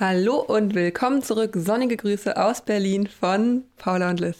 [0.00, 1.52] Hallo und willkommen zurück.
[1.56, 4.38] Sonnige Grüße aus Berlin von Paula und Liz.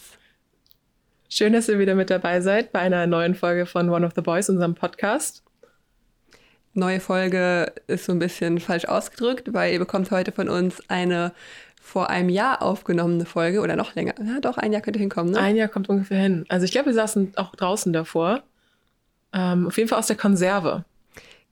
[1.29, 4.23] Schön, dass ihr wieder mit dabei seid bei einer neuen Folge von One of the
[4.23, 5.42] Boys, unserem Podcast.
[6.73, 11.35] Neue Folge ist so ein bisschen falsch ausgedrückt, weil ihr bekommt heute von uns eine
[11.79, 14.15] vor einem Jahr aufgenommene Folge oder noch länger.
[14.19, 15.40] Ja, doch, ein Jahr könnte hinkommen, ne?
[15.40, 16.47] Ein Jahr kommt ungefähr hin.
[16.48, 18.45] Also ich glaube, wir saßen auch draußen davor.
[19.34, 20.86] Ähm, auf jeden Fall aus der Konserve.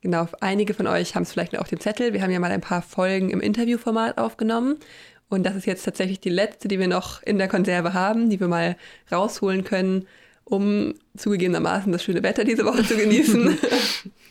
[0.01, 2.12] Genau, einige von euch haben es vielleicht auf dem Zettel.
[2.12, 4.77] Wir haben ja mal ein paar Folgen im Interviewformat aufgenommen.
[5.29, 8.41] Und das ist jetzt tatsächlich die letzte, die wir noch in der Konserve haben, die
[8.41, 8.77] wir mal
[9.12, 10.06] rausholen können,
[10.45, 13.59] um zugegebenermaßen das schöne Wetter diese Woche zu genießen.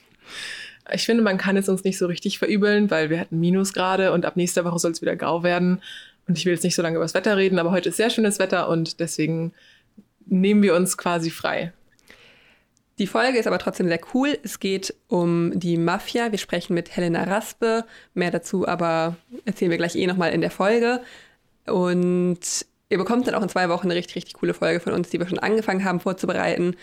[0.92, 4.26] ich finde, man kann es uns nicht so richtig verübeln, weil wir hatten Minusgrade und
[4.26, 5.82] ab nächster Woche soll es wieder grau werden.
[6.28, 8.10] Und ich will jetzt nicht so lange über das Wetter reden, aber heute ist sehr
[8.10, 9.54] schönes Wetter und deswegen
[10.26, 11.74] nehmen wir uns quasi frei.
[13.00, 14.40] Die Folge ist aber trotzdem sehr cool.
[14.44, 16.32] Es geht um die Mafia.
[16.32, 17.86] Wir sprechen mit Helena Raspe.
[18.16, 21.02] Mehr dazu aber erzählen wir gleich eh nochmal in der Folge.
[21.68, 22.40] Und
[22.90, 25.20] ihr bekommt dann auch in zwei Wochen eine richtig, richtig coole Folge von uns, die
[25.20, 26.76] wir schon angefangen haben vorzubereiten.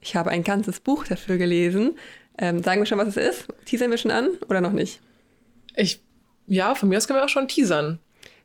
[0.00, 1.96] Ich habe ein ganzes Buch dafür gelesen.
[2.36, 3.48] Ähm, sagen wir schon, was es ist?
[3.64, 5.00] Teasern wir schon an oder noch nicht?
[5.76, 6.00] Ich,
[6.48, 8.00] ja, von mir aus können wir auch schon teasern.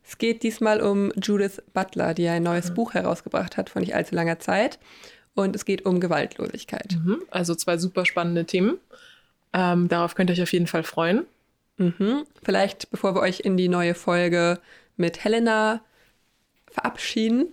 [0.08, 2.76] Es geht diesmal um Judith Butler, die ein neues mhm.
[2.76, 4.78] Buch herausgebracht hat vor nicht allzu langer Zeit
[5.36, 6.97] und es geht um Gewaltlosigkeit.
[7.03, 7.22] Mhm.
[7.30, 8.78] Also zwei super spannende Themen.
[9.53, 11.25] Ähm, darauf könnt ihr euch auf jeden Fall freuen.
[11.77, 12.25] Mhm.
[12.44, 14.59] Vielleicht, bevor wir euch in die neue Folge
[14.97, 15.81] mit Helena
[16.72, 17.47] verabschieden,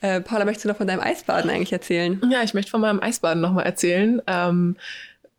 [0.00, 2.20] äh, Paula, möchtest du noch von deinem Eisbaden eigentlich erzählen?
[2.30, 4.20] Ja, ich möchte von meinem Eisbaden nochmal erzählen.
[4.26, 4.76] Ähm,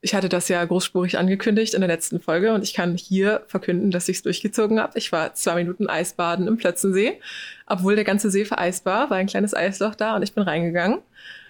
[0.02, 3.90] ich hatte das ja großspurig angekündigt in der letzten Folge und ich kann hier verkünden,
[3.90, 4.98] dass ich es durchgezogen habe.
[4.98, 7.20] Ich war zwei Minuten Eisbaden im Plötzensee.
[7.66, 11.00] Obwohl der ganze See vereist war, war ein kleines Eisloch da und ich bin reingegangen.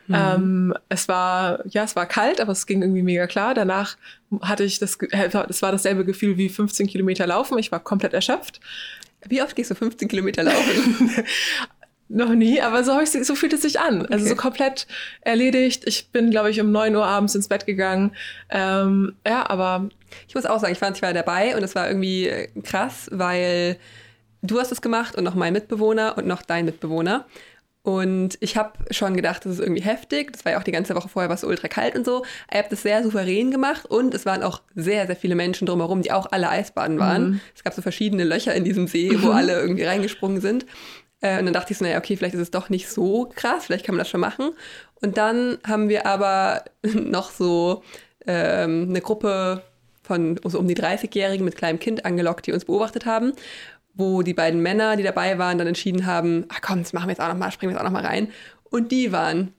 [0.08, 0.16] Mhm.
[0.16, 3.54] Ähm, es war, ja, es war kalt, aber es ging irgendwie mega klar.
[3.54, 3.98] Danach
[4.42, 7.58] hatte ich das, es war dasselbe Gefühl wie 15 Kilometer laufen.
[7.58, 8.60] Ich war komplett erschöpft.
[9.28, 11.12] Wie oft gehst du 15 Kilometer laufen?
[12.08, 14.02] Noch nie, aber so, ich, so fühlt es sich an.
[14.02, 14.14] Also okay.
[14.14, 14.88] Also so komplett
[15.22, 15.84] erledigt.
[15.88, 18.12] Ich bin, glaube ich, um 9 Uhr abends ins Bett gegangen.
[18.50, 19.90] Ähm, ja, aber.
[20.28, 23.78] Ich muss auch sagen, ich fand, ich war dabei und es war irgendwie krass, weil
[24.44, 27.26] du hast es gemacht und noch mein Mitbewohner und noch dein Mitbewohner.
[27.86, 30.34] Und ich habe schon gedacht, das ist irgendwie heftig.
[30.34, 32.26] Das war ja auch die ganze Woche vorher, war so ultra kalt und so.
[32.50, 36.02] Ich habe das sehr souverän gemacht und es waren auch sehr, sehr viele Menschen drumherum,
[36.02, 37.30] die auch alle Eisbaden waren.
[37.30, 37.42] Mhm.
[37.56, 40.66] Es gab so verschiedene Löcher in diesem See, wo alle irgendwie reingesprungen sind.
[41.22, 43.66] Äh, und dann dachte ich so, naja, okay, vielleicht ist es doch nicht so krass,
[43.68, 44.54] vielleicht kann man das schon machen.
[45.00, 47.84] Und dann haben wir aber noch so
[48.26, 49.62] ähm, eine Gruppe
[50.02, 53.34] von so um die 30-Jährigen mit kleinem Kind angelockt, die uns beobachtet haben
[53.96, 57.14] wo die beiden Männer, die dabei waren, dann entschieden haben, ach komm, das machen wir
[57.14, 58.30] jetzt auch noch mal, springen wir jetzt auch noch mal rein.
[58.70, 59.54] Und die waren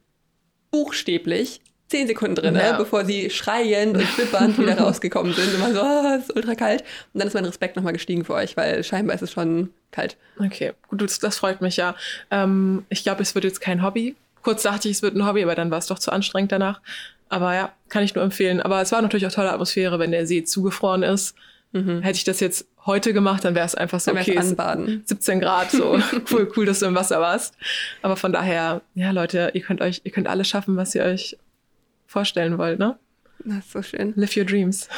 [0.71, 2.77] buchstäblich zehn Sekunden drin, ja.
[2.77, 5.55] bevor sie schreiend und wippernd wieder rausgekommen sind.
[5.55, 6.83] Und man so, oh, es ist ultra kalt.
[7.13, 10.17] Und dann ist mein Respekt nochmal gestiegen für euch, weil scheinbar ist es schon kalt.
[10.39, 11.95] Okay, gut, das, das freut mich ja.
[12.31, 14.17] Ähm, ich glaube, es wird jetzt kein Hobby.
[14.43, 16.81] Kurz dachte ich, es wird ein Hobby, aber dann war es doch zu anstrengend danach.
[17.29, 18.61] Aber ja, kann ich nur empfehlen.
[18.61, 21.37] Aber es war natürlich auch tolle Atmosphäre, wenn der See zugefroren ist.
[21.73, 22.03] Mhm.
[22.03, 25.03] Hätte ich das jetzt heute gemacht, dann wäre es einfach so, okay, anbaden.
[25.05, 25.99] 17 Grad, so
[26.31, 27.55] cool, cool, dass du im Wasser warst.
[28.03, 31.37] Aber von daher, ja, Leute, ihr könnt euch, ihr könnt alles schaffen, was ihr euch
[32.07, 32.99] vorstellen wollt, ne?
[33.45, 34.13] Das ist so schön.
[34.17, 34.89] Live your dreams.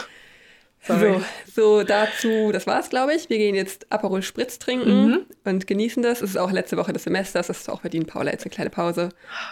[0.88, 1.22] So,
[1.54, 3.28] so dazu, das war's, glaube ich.
[3.28, 5.26] Wir gehen jetzt Aperol Spritz trinken mhm.
[5.44, 6.22] und genießen das.
[6.22, 8.70] Es ist auch letzte Woche des Semesters, das ist auch verdient, Paula, jetzt eine kleine
[8.70, 9.10] Pause.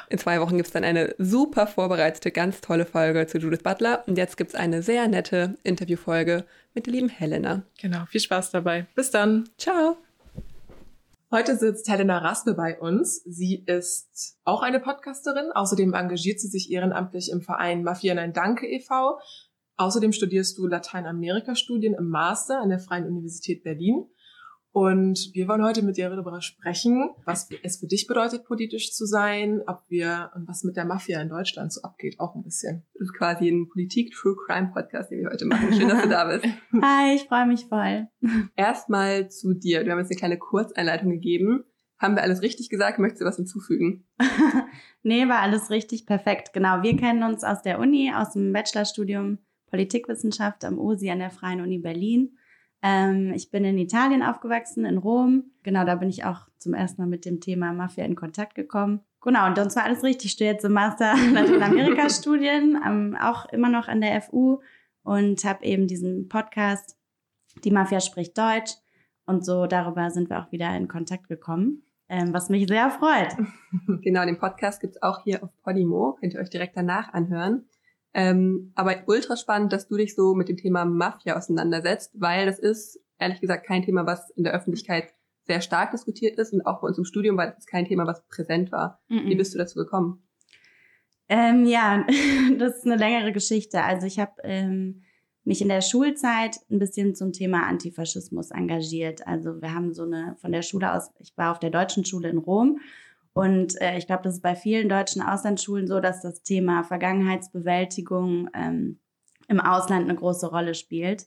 [0.08, 4.02] In zwei Wochen gibt es dann eine super vorbereitete, ganz tolle Folge zu Judith Butler.
[4.06, 7.62] Und jetzt gibt es eine sehr nette Interviewfolge mit der lieben Helena.
[7.80, 8.86] Genau, viel Spaß dabei.
[8.94, 9.48] Bis dann.
[9.58, 9.96] Ciao.
[11.32, 13.22] Heute sitzt Helena Raspe bei uns.
[13.24, 15.50] Sie ist auch eine Podcasterin.
[15.52, 19.18] Außerdem engagiert sie sich ehrenamtlich im Verein Mafia Nein Danke e.V.
[19.78, 24.06] Außerdem studierst du Lateinamerika-Studien im Master an der Freien Universität Berlin.
[24.72, 29.06] Und wir wollen heute mit dir darüber sprechen, was es für dich bedeutet, politisch zu
[29.06, 32.84] sein, ob wir und was mit der Mafia in Deutschland so abgeht, auch ein bisschen.
[32.94, 35.72] Das ist quasi ein Politik-True-Crime-Podcast, den wir heute machen.
[35.72, 36.44] Schön, dass du da bist.
[36.82, 38.08] Hi, ich freue mich voll.
[38.54, 39.82] Erstmal zu dir.
[39.82, 41.64] Du hast jetzt eine kleine Kurzeinleitung gegeben.
[41.98, 42.98] Haben wir alles richtig gesagt?
[42.98, 44.06] Möchtest du was hinzufügen?
[45.02, 46.52] nee, war alles richtig perfekt.
[46.52, 49.38] Genau, wir kennen uns aus der Uni, aus dem Bachelorstudium
[49.76, 52.38] Politikwissenschaft am OSI an der Freien Uni Berlin.
[52.82, 55.50] Ähm, ich bin in Italien aufgewachsen, in Rom.
[55.64, 59.00] Genau, da bin ich auch zum ersten Mal mit dem Thema Mafia in Kontakt gekommen.
[59.20, 60.26] Genau, und uns war alles richtig.
[60.26, 64.60] Ich stehe jetzt im Master Lateinamerika-Studien, ähm, auch immer noch an der FU
[65.02, 66.96] und habe eben diesen Podcast,
[67.64, 68.72] Die Mafia spricht Deutsch.
[69.26, 73.36] Und so darüber sind wir auch wieder in Kontakt gekommen, ähm, was mich sehr freut.
[74.00, 76.16] Genau, den Podcast gibt es auch hier auf Podimo.
[76.18, 77.66] Könnt ihr euch direkt danach anhören.
[78.18, 82.58] Ähm, aber ultra spannend, dass du dich so mit dem Thema Mafia auseinandersetzt, weil das
[82.58, 86.80] ist ehrlich gesagt kein Thema, was in der Öffentlichkeit sehr stark diskutiert ist und auch
[86.80, 89.02] bei uns im Studium war das kein Thema, was präsent war.
[89.08, 89.26] Mhm.
[89.26, 90.26] Wie bist du dazu gekommen?
[91.28, 92.06] Ähm, ja,
[92.58, 93.82] das ist eine längere Geschichte.
[93.82, 95.02] Also ich habe ähm,
[95.44, 99.26] mich in der Schulzeit ein bisschen zum Thema Antifaschismus engagiert.
[99.26, 102.30] Also wir haben so eine von der Schule aus, ich war auf der deutschen Schule
[102.30, 102.78] in Rom
[103.36, 108.48] und äh, ich glaube, das ist bei vielen deutschen Auslandsschulen so, dass das Thema Vergangenheitsbewältigung
[108.54, 108.98] ähm,
[109.46, 111.26] im Ausland eine große Rolle spielt.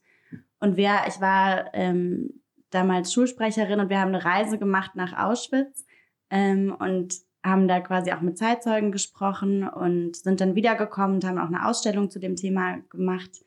[0.59, 2.41] Und wir, ich war ähm,
[2.71, 5.85] damals Schulsprecherin und wir haben eine Reise gemacht nach Auschwitz
[6.31, 7.13] ähm, und
[7.45, 11.67] haben da quasi auch mit Zeitzeugen gesprochen und sind dann wiedergekommen und haben auch eine
[11.67, 13.45] Ausstellung zu dem Thema gemacht.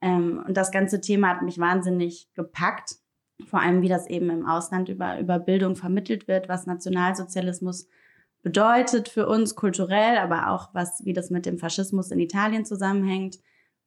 [0.00, 2.94] Ähm, und das ganze Thema hat mich wahnsinnig gepackt.
[3.44, 7.88] Vor allem, wie das eben im Ausland über, über Bildung vermittelt wird, was Nationalsozialismus
[8.44, 13.38] bedeutet für uns kulturell, aber auch was, wie das mit dem Faschismus in Italien zusammenhängt.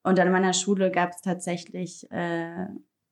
[0.03, 2.65] Und an meiner Schule gab es tatsächlich äh,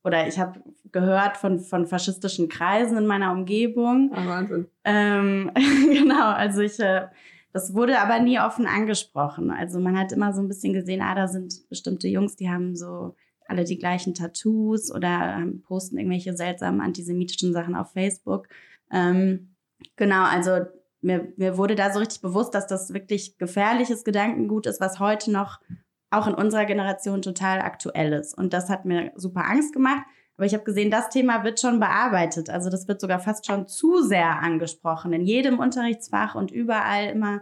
[0.04, 0.62] oder ich habe
[0.92, 4.12] gehört von, von faschistischen Kreisen in meiner Umgebung.
[4.14, 4.68] Ah, Wahnsinn.
[4.84, 7.08] Ähm, genau, also ich, äh,
[7.54, 9.50] das wurde aber nie offen angesprochen.
[9.52, 12.76] Also man hat immer so ein bisschen gesehen, ah, da sind bestimmte Jungs, die haben
[12.76, 13.16] so
[13.48, 18.48] alle die gleichen Tattoos oder posten irgendwelche seltsamen antisemitischen Sachen auf Facebook.
[18.92, 19.56] Ähm,
[19.96, 20.66] genau, also
[21.06, 25.32] mir, mir wurde da so richtig bewusst, dass das wirklich gefährliches Gedankengut ist, was heute
[25.32, 25.62] noch
[26.10, 28.38] auch in unserer Generation total aktuell ist.
[28.38, 30.04] Und das hat mir super Angst gemacht.
[30.38, 32.50] Aber ich habe gesehen, das Thema wird schon bearbeitet.
[32.50, 35.14] Also das wird sogar fast schon zu sehr angesprochen.
[35.14, 37.42] In jedem Unterrichtsfach und überall immer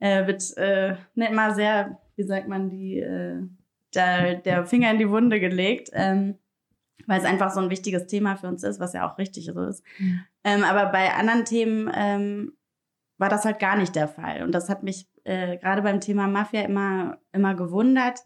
[0.00, 3.42] äh, wird äh, ne, immer sehr, wie sagt man, die, äh,
[3.94, 5.90] der, der Finger in die Wunde gelegt.
[5.92, 6.36] Ähm,
[7.06, 9.62] weil es einfach so ein wichtiges Thema für uns ist, was ja auch richtig so
[9.62, 9.82] ist.
[9.98, 10.20] Mhm.
[10.44, 12.52] Ähm, aber bei anderen Themen ähm,
[13.18, 14.42] war das halt gar nicht der Fall.
[14.42, 18.20] Und das hat mich äh, gerade beim Thema Mafia immer, immer gewundert,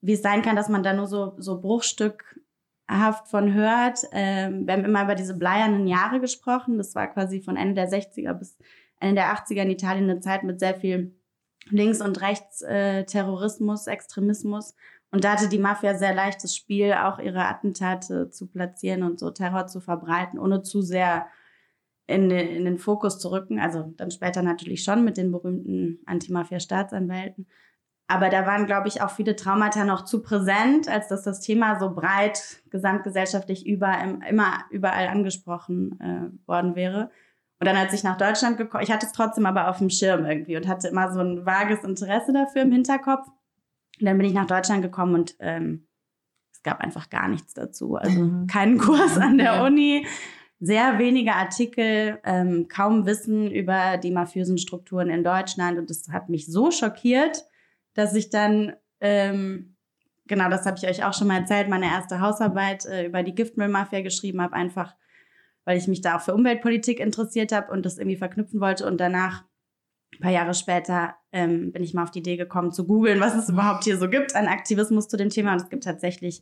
[0.00, 4.00] wie es sein kann, dass man da nur so, so bruchstückhaft von hört.
[4.12, 6.78] Ähm, wir haben immer über diese bleiernen Jahre gesprochen.
[6.78, 8.56] Das war quasi von Ende der 60er bis
[9.00, 11.14] Ende der 80er in Italien eine Zeit mit sehr viel
[11.68, 14.74] Links- und Rechtsterrorismus, Extremismus.
[15.10, 19.30] Und da hatte die Mafia sehr leichtes Spiel, auch ihre Attentate zu platzieren und so
[19.30, 21.26] Terror zu verbreiten, ohne zu sehr
[22.06, 23.58] in den, in den Fokus zu rücken.
[23.58, 27.46] Also dann später natürlich schon mit den berühmten Anti-Mafia-Staatsanwälten.
[28.08, 31.80] Aber da waren, glaube ich, auch viele Traumata noch zu präsent, als dass das Thema
[31.80, 33.92] so breit gesamtgesellschaftlich über,
[34.28, 37.10] immer überall angesprochen äh, worden wäre.
[37.58, 40.24] Und dann, als ich nach Deutschland gekommen, ich hatte es trotzdem aber auf dem Schirm
[40.24, 43.26] irgendwie und hatte immer so ein vages Interesse dafür im Hinterkopf.
[43.98, 45.88] Und dann bin ich nach Deutschland gekommen und ähm,
[46.52, 47.96] es gab einfach gar nichts dazu.
[47.96, 48.46] Also mhm.
[48.46, 50.06] keinen Kurs an der Uni,
[50.58, 55.78] sehr wenige Artikel, ähm, kaum Wissen über die mafiösen Strukturen in Deutschland.
[55.78, 57.44] Und das hat mich so schockiert,
[57.94, 59.76] dass ich dann, ähm,
[60.26, 63.34] genau das habe ich euch auch schon mal erzählt, meine erste Hausarbeit äh, über die
[63.34, 64.94] Giftmüllmafia geschrieben habe, einfach
[65.66, 68.86] weil ich mich da auch für Umweltpolitik interessiert habe und das irgendwie verknüpfen wollte.
[68.86, 69.44] Und danach,
[70.14, 73.34] ein paar Jahre später, ähm, bin ich mal auf die Idee gekommen zu googeln, was
[73.34, 75.52] es überhaupt hier so gibt an Aktivismus zu dem Thema.
[75.52, 76.40] Und es gibt tatsächlich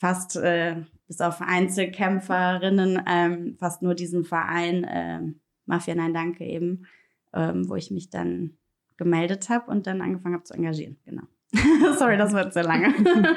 [0.00, 0.76] fast äh,
[1.06, 5.20] bis auf Einzelkämpferinnen ähm, fast nur diesen Verein äh,
[5.66, 6.86] Mafia Nein Danke eben,
[7.34, 8.56] ähm, wo ich mich dann
[8.96, 10.98] gemeldet habe und dann angefangen habe zu engagieren.
[11.04, 11.22] Genau.
[11.98, 12.94] Sorry, das wird sehr lange.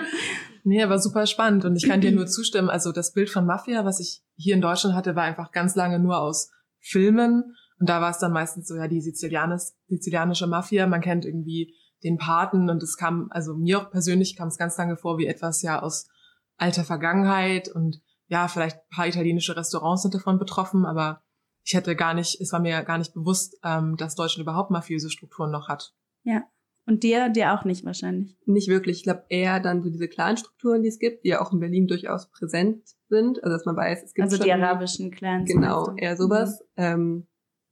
[0.64, 2.70] nee, aber super spannend und ich kann dir nur zustimmen.
[2.70, 6.00] Also das Bild von Mafia, was ich hier in Deutschland hatte, war einfach ganz lange
[6.00, 10.88] nur aus Filmen und da war es dann meistens so ja die Sizilianis, sizilianische Mafia.
[10.88, 14.78] Man kennt irgendwie den Paten und es kam, also mir auch persönlich kam es ganz
[14.78, 16.08] lange vor wie etwas ja aus
[16.58, 21.22] alter Vergangenheit und ja, vielleicht ein paar italienische Restaurants sind davon betroffen, aber
[21.66, 25.10] ich hätte gar nicht, es war mir gar nicht bewusst, ähm, dass Deutschland überhaupt mafiöse
[25.10, 25.94] Strukturen noch hat.
[26.24, 26.44] Ja.
[26.86, 28.36] Und dir, dir auch nicht wahrscheinlich.
[28.46, 28.98] Nicht wirklich.
[28.98, 31.88] Ich glaube eher dann so diese Clan-Strukturen, die es gibt, die ja auch in Berlin
[31.88, 33.42] durchaus präsent sind.
[33.42, 35.50] Also dass man weiß, es gibt Also die arabischen Clans.
[35.50, 36.60] Genau, eher sowas.
[36.76, 36.84] Mhm.
[36.84, 37.28] Ähm,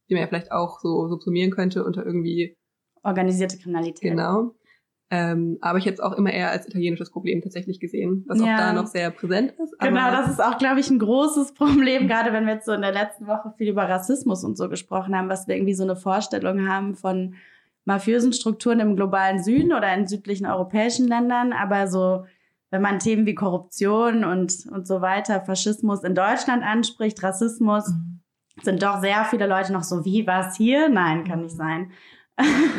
[0.09, 2.57] die man ja vielleicht auch so subsumieren könnte unter irgendwie
[3.03, 4.01] organisierte Kriminalität.
[4.01, 4.55] Genau.
[5.13, 8.45] Ähm, aber ich habe es auch immer eher als italienisches Problem tatsächlich gesehen, was ja.
[8.45, 9.77] auch da noch sehr präsent ist.
[9.77, 12.81] genau, das ist auch, glaube ich, ein großes Problem, gerade wenn wir jetzt so in
[12.81, 15.97] der letzten Woche viel über Rassismus und so gesprochen haben, was wir irgendwie so eine
[15.97, 17.35] Vorstellung haben von
[17.83, 22.23] mafiösen Strukturen im globalen Süden oder in südlichen europäischen Ländern, aber so
[22.69, 28.21] wenn man Themen wie Korruption und, und so weiter, Faschismus in Deutschland anspricht, Rassismus, mhm.
[28.63, 30.87] sind doch sehr viele Leute noch so, wie, was hier?
[30.87, 31.91] Nein, kann nicht sein.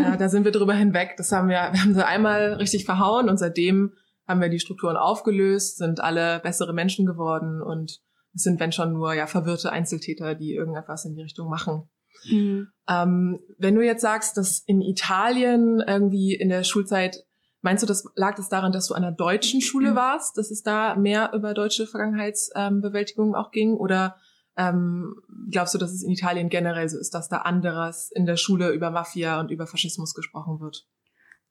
[0.01, 1.15] Ja, da sind wir drüber hinweg.
[1.17, 3.93] Das haben wir, wir haben sie einmal richtig verhauen und seitdem
[4.27, 8.01] haben wir die Strukturen aufgelöst, sind alle bessere Menschen geworden und
[8.35, 11.89] es sind, wenn schon nur, ja, verwirrte Einzeltäter, die irgendetwas in die Richtung machen.
[12.31, 12.69] Mhm.
[12.89, 17.25] Ähm, wenn du jetzt sagst, dass in Italien irgendwie in der Schulzeit
[17.63, 20.65] Meinst du, das lag das daran, dass du an einer deutschen Schule warst, dass es
[20.65, 23.75] da mehr über deutsche Vergangenheitsbewältigung ähm, auch ging?
[23.75, 24.17] Oder
[24.57, 25.17] ähm,
[25.51, 28.71] glaubst du, dass es in Italien generell so ist, dass da anderes in der Schule
[28.71, 30.87] über Mafia und über Faschismus gesprochen wird?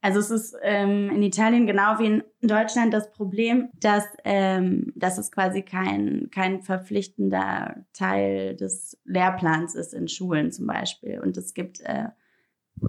[0.03, 5.20] Also es ist ähm, in Italien genau wie in Deutschland das Problem, dass, ähm, dass
[5.20, 11.20] es quasi kein, kein verpflichtender Teil des Lehrplans ist in Schulen zum Beispiel.
[11.20, 12.05] Und es gibt, äh,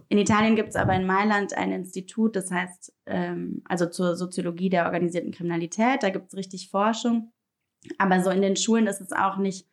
[0.09, 4.71] in Italien gibt es aber in Mailand ein Institut, das heißt, ähm, also zur Soziologie
[4.71, 7.31] der organisierten Kriminalität, da gibt es richtig Forschung.
[7.99, 9.67] Aber so in den Schulen ist es auch nicht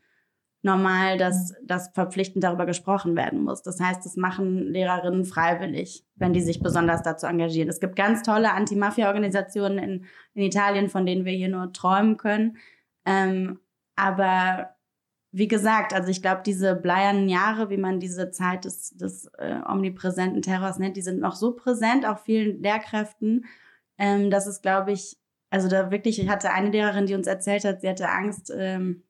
[0.61, 1.67] normal, dass, mhm.
[1.67, 3.61] dass verpflichtend darüber gesprochen werden muss.
[3.61, 7.69] Das heißt, das machen Lehrerinnen freiwillig, wenn die sich besonders dazu engagieren.
[7.69, 12.57] Es gibt ganz tolle Anti-Mafia-Organisationen in, in Italien, von denen wir hier nur träumen können.
[13.05, 13.59] Ähm,
[13.95, 14.75] aber
[15.31, 19.59] wie gesagt, also ich glaube, diese bleiernen Jahre, wie man diese Zeit des, des äh,
[19.67, 23.45] omnipräsenten Terrors nennt, die sind noch so präsent, auch vielen Lehrkräften,
[23.97, 25.17] ähm, dass es, glaube ich,
[25.51, 29.03] also da wirklich, ich hatte eine Lehrerin, die uns erzählt hat, sie hatte Angst, ähm,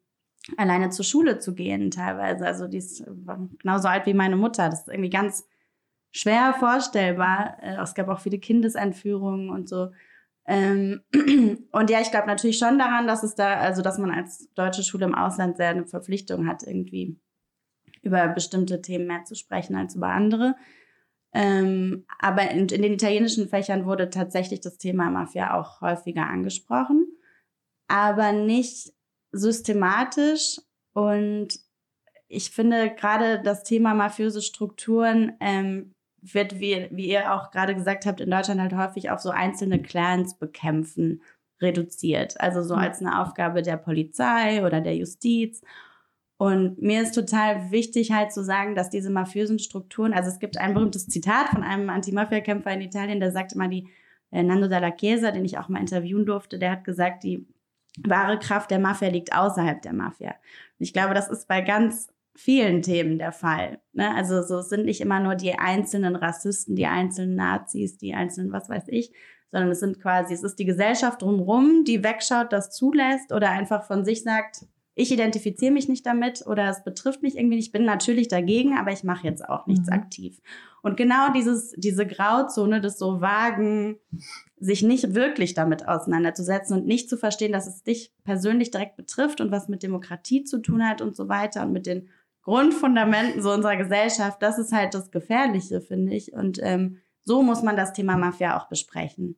[0.57, 2.45] alleine zur Schule zu gehen teilweise.
[2.45, 3.03] Also die ist
[3.61, 4.69] genauso alt wie meine Mutter.
[4.69, 5.47] Das ist irgendwie ganz
[6.11, 7.57] schwer vorstellbar.
[7.61, 9.91] Äh, es gab auch viele Kindesentführungen und so.
[10.47, 11.01] Ähm,
[11.71, 14.83] und ja, ich glaube natürlich schon daran, dass es da, also dass man als deutsche
[14.83, 17.19] Schule im Ausland sehr eine Verpflichtung hat, irgendwie
[18.01, 20.55] über bestimmte Themen mehr zu sprechen als über andere.
[21.31, 27.05] Ähm, aber in den italienischen Fächern wurde tatsächlich das Thema Mafia auch häufiger angesprochen,
[27.87, 28.93] aber nicht
[29.31, 30.59] systematisch
[30.93, 31.59] und
[32.27, 38.05] ich finde gerade das Thema mafiöse Strukturen ähm, wird, wie, wie ihr auch gerade gesagt
[38.05, 41.21] habt, in Deutschland halt häufig auf so einzelne Clans bekämpfen
[41.61, 42.39] reduziert.
[42.39, 42.81] Also so mhm.
[42.81, 45.61] als eine Aufgabe der Polizei oder der Justiz.
[46.37, 50.57] Und mir ist total wichtig halt zu sagen, dass diese mafiösen Strukturen, also es gibt
[50.57, 53.89] ein berühmtes Zitat von einem Anti-Mafia-Kämpfer in Italien, der sagt immer die,
[54.31, 57.45] äh, Nando Dalla Chiesa, den ich auch mal interviewen durfte, der hat gesagt, die
[58.05, 60.29] wahre Kraft der Mafia liegt außerhalb der Mafia.
[60.29, 63.81] Und ich glaube, das ist bei ganz vielen Themen der Fall.
[63.93, 64.15] Ne?
[64.15, 68.69] Also so sind nicht immer nur die einzelnen Rassisten, die einzelnen Nazis, die einzelnen was
[68.69, 69.11] weiß ich,
[69.51, 73.83] sondern es sind quasi, es ist die Gesellschaft drumherum, die wegschaut, das zulässt oder einfach
[73.83, 74.65] von sich sagt,
[74.95, 77.67] ich identifiziere mich nicht damit oder es betrifft mich irgendwie nicht.
[77.67, 79.93] Ich bin natürlich dagegen, aber ich mache jetzt auch nichts mhm.
[79.93, 80.41] aktiv.
[80.81, 83.97] Und genau dieses, diese Grauzone des so vagen,
[84.59, 89.41] sich nicht wirklich damit auseinanderzusetzen und nicht zu verstehen, dass es dich persönlich direkt betrifft
[89.41, 92.09] und was mit Demokratie zu tun hat und so weiter und mit den
[92.41, 96.33] Grundfundamenten so unserer Gesellschaft, das ist halt das Gefährliche, finde ich.
[96.33, 99.37] Und ähm, so muss man das Thema Mafia auch besprechen.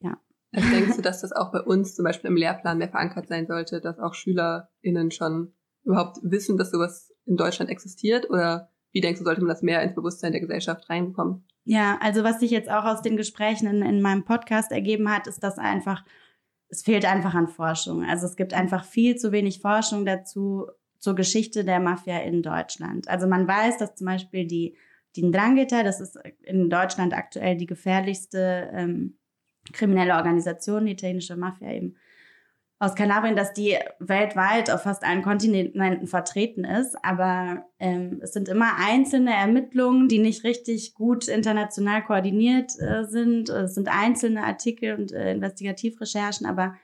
[0.00, 0.20] Ja.
[0.52, 3.46] Also denkst du, dass das auch bei uns zum Beispiel im Lehrplan mehr verankert sein
[3.46, 8.28] sollte, dass auch SchülerInnen schon überhaupt wissen, dass sowas in Deutschland existiert?
[8.28, 11.44] Oder wie denkst du, sollte man das mehr ins Bewusstsein der Gesellschaft reinbekommen?
[11.64, 15.26] Ja, also was sich jetzt auch aus den Gesprächen in, in meinem Podcast ergeben hat,
[15.26, 16.02] ist, dass einfach,
[16.70, 18.06] es fehlt einfach an Forschung.
[18.06, 23.06] Also es gibt einfach viel zu wenig Forschung dazu zur Geschichte der Mafia in Deutschland.
[23.06, 24.78] Also man weiß, dass zum Beispiel die,
[25.14, 29.18] die Ndrangheta, das ist in Deutschland aktuell die gefährlichste ähm,
[29.74, 31.96] kriminelle Organisation, die italienische Mafia eben,
[32.78, 36.94] aus Kalabrien, dass die weltweit auf fast allen Kontinenten vertreten ist.
[37.02, 43.48] Aber ähm, es sind immer einzelne Ermittlungen, die nicht richtig gut international koordiniert äh, sind.
[43.48, 46.74] Es sind einzelne Artikel und äh, Investigativrecherchen, aber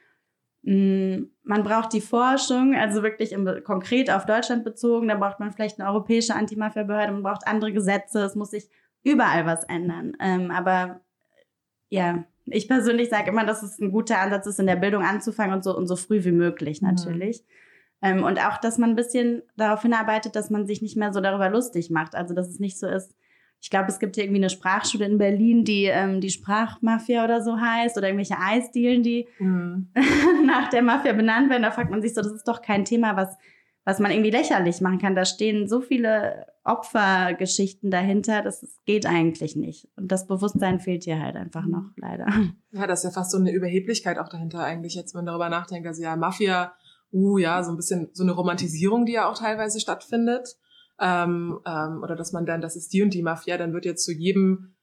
[0.63, 5.09] mh, mm, man braucht die Forschung, also wirklich im, konkret auf Deutschland bezogen.
[5.09, 8.21] Da braucht man vielleicht eine europäische Antimafia-Behörde, man braucht andere Gesetze.
[8.21, 8.71] Es muss sich
[9.03, 10.17] überall was ändern.
[10.21, 11.01] Ähm, aber
[11.91, 15.55] ja, ich persönlich sage immer, dass es ein guter Ansatz ist, in der Bildung anzufangen
[15.55, 17.43] und so, und so früh wie möglich natürlich.
[18.01, 18.09] Mhm.
[18.19, 21.21] Ähm, und auch, dass man ein bisschen darauf hinarbeitet, dass man sich nicht mehr so
[21.21, 22.15] darüber lustig macht.
[22.15, 23.15] Also, dass es nicht so ist,
[23.63, 27.43] ich glaube, es gibt hier irgendwie eine Sprachschule in Berlin, die ähm, die Sprachmafia oder
[27.43, 29.87] so heißt, oder irgendwelche Eisdielen, die mhm.
[30.47, 31.63] nach der Mafia benannt werden.
[31.63, 33.39] Da fragt man sich so, das ist doch kein Thema, was
[33.85, 35.15] was man irgendwie lächerlich machen kann.
[35.15, 39.89] Da stehen so viele Opfergeschichten dahinter, das geht eigentlich nicht.
[39.97, 42.27] Und das Bewusstsein fehlt hier halt einfach noch, leider.
[42.71, 45.49] Ja, das ist ja fast so eine Überheblichkeit auch dahinter eigentlich, jetzt wenn man darüber
[45.49, 45.87] nachdenkt.
[45.87, 46.73] Also ja, Mafia,
[47.13, 50.57] uh, ja, so ein bisschen so eine Romantisierung, die ja auch teilweise stattfindet.
[51.01, 54.05] Ähm, ähm, oder dass man dann, das ist die und die Mafia, dann wird jetzt
[54.05, 54.75] zu jedem,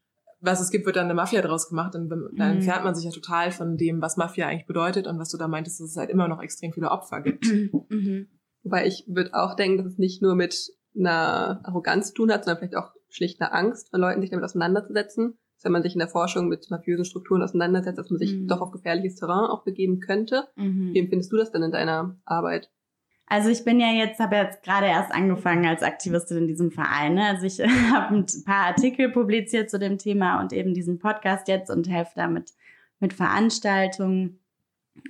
[0.41, 1.95] was es gibt, wird dann eine Mafia draus gemacht.
[1.95, 2.57] Und dann mhm.
[2.57, 5.47] entfernt man sich ja total von dem, was Mafia eigentlich bedeutet und was du da
[5.47, 7.47] meintest, dass es halt immer noch extrem viele Opfer gibt.
[7.89, 8.27] Mhm.
[8.63, 12.43] Wobei ich würde auch denken, dass es nicht nur mit einer Arroganz zu tun hat,
[12.43, 15.37] sondern vielleicht auch schlicht einer Angst von Leuten, sich damit auseinanderzusetzen.
[15.55, 18.47] Dass wenn man sich in der Forschung mit mafiösen Strukturen auseinandersetzt, dass man sich mhm.
[18.47, 20.47] doch auf gefährliches Terrain auch begeben könnte.
[20.55, 20.93] Mhm.
[20.93, 22.69] Wie empfindest du das denn in deiner Arbeit?
[23.31, 27.13] Also ich bin ja jetzt, habe jetzt gerade erst angefangen als Aktivistin in diesem Verein.
[27.13, 27.25] Ne?
[27.25, 27.59] Also ich
[27.93, 32.13] habe ein paar Artikel publiziert zu dem Thema und eben diesen Podcast jetzt und helfe
[32.15, 32.51] damit
[32.99, 34.39] mit Veranstaltungen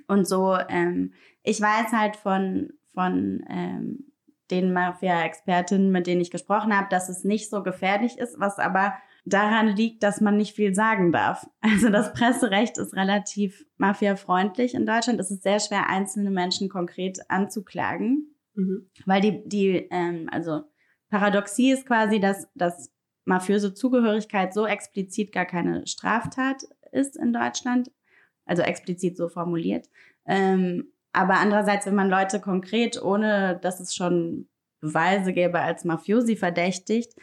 [0.08, 0.58] und so.
[0.68, 1.14] Ähm,
[1.44, 4.12] ich weiß halt von, von ähm,
[4.52, 8.94] den Mafia-Expertinnen, mit denen ich gesprochen habe, dass es nicht so gefährlich ist, was aber
[9.26, 11.48] daran liegt, dass man nicht viel sagen darf.
[11.62, 15.20] Also das Presserecht ist relativ mafiafreundlich in Deutschland.
[15.20, 18.90] Es ist sehr schwer, einzelne Menschen konkret anzuklagen, mhm.
[19.06, 20.64] weil die, die ähm, also
[21.10, 22.92] Paradoxie ist quasi, dass, dass
[23.26, 27.92] mafiöse Zugehörigkeit so explizit gar keine Straftat ist in Deutschland,
[28.46, 29.88] also explizit so formuliert.
[30.26, 34.48] Ähm, aber andererseits, wenn man Leute konkret, ohne dass es schon
[34.80, 37.14] Beweise gäbe, als Mafiosi verdächtigt,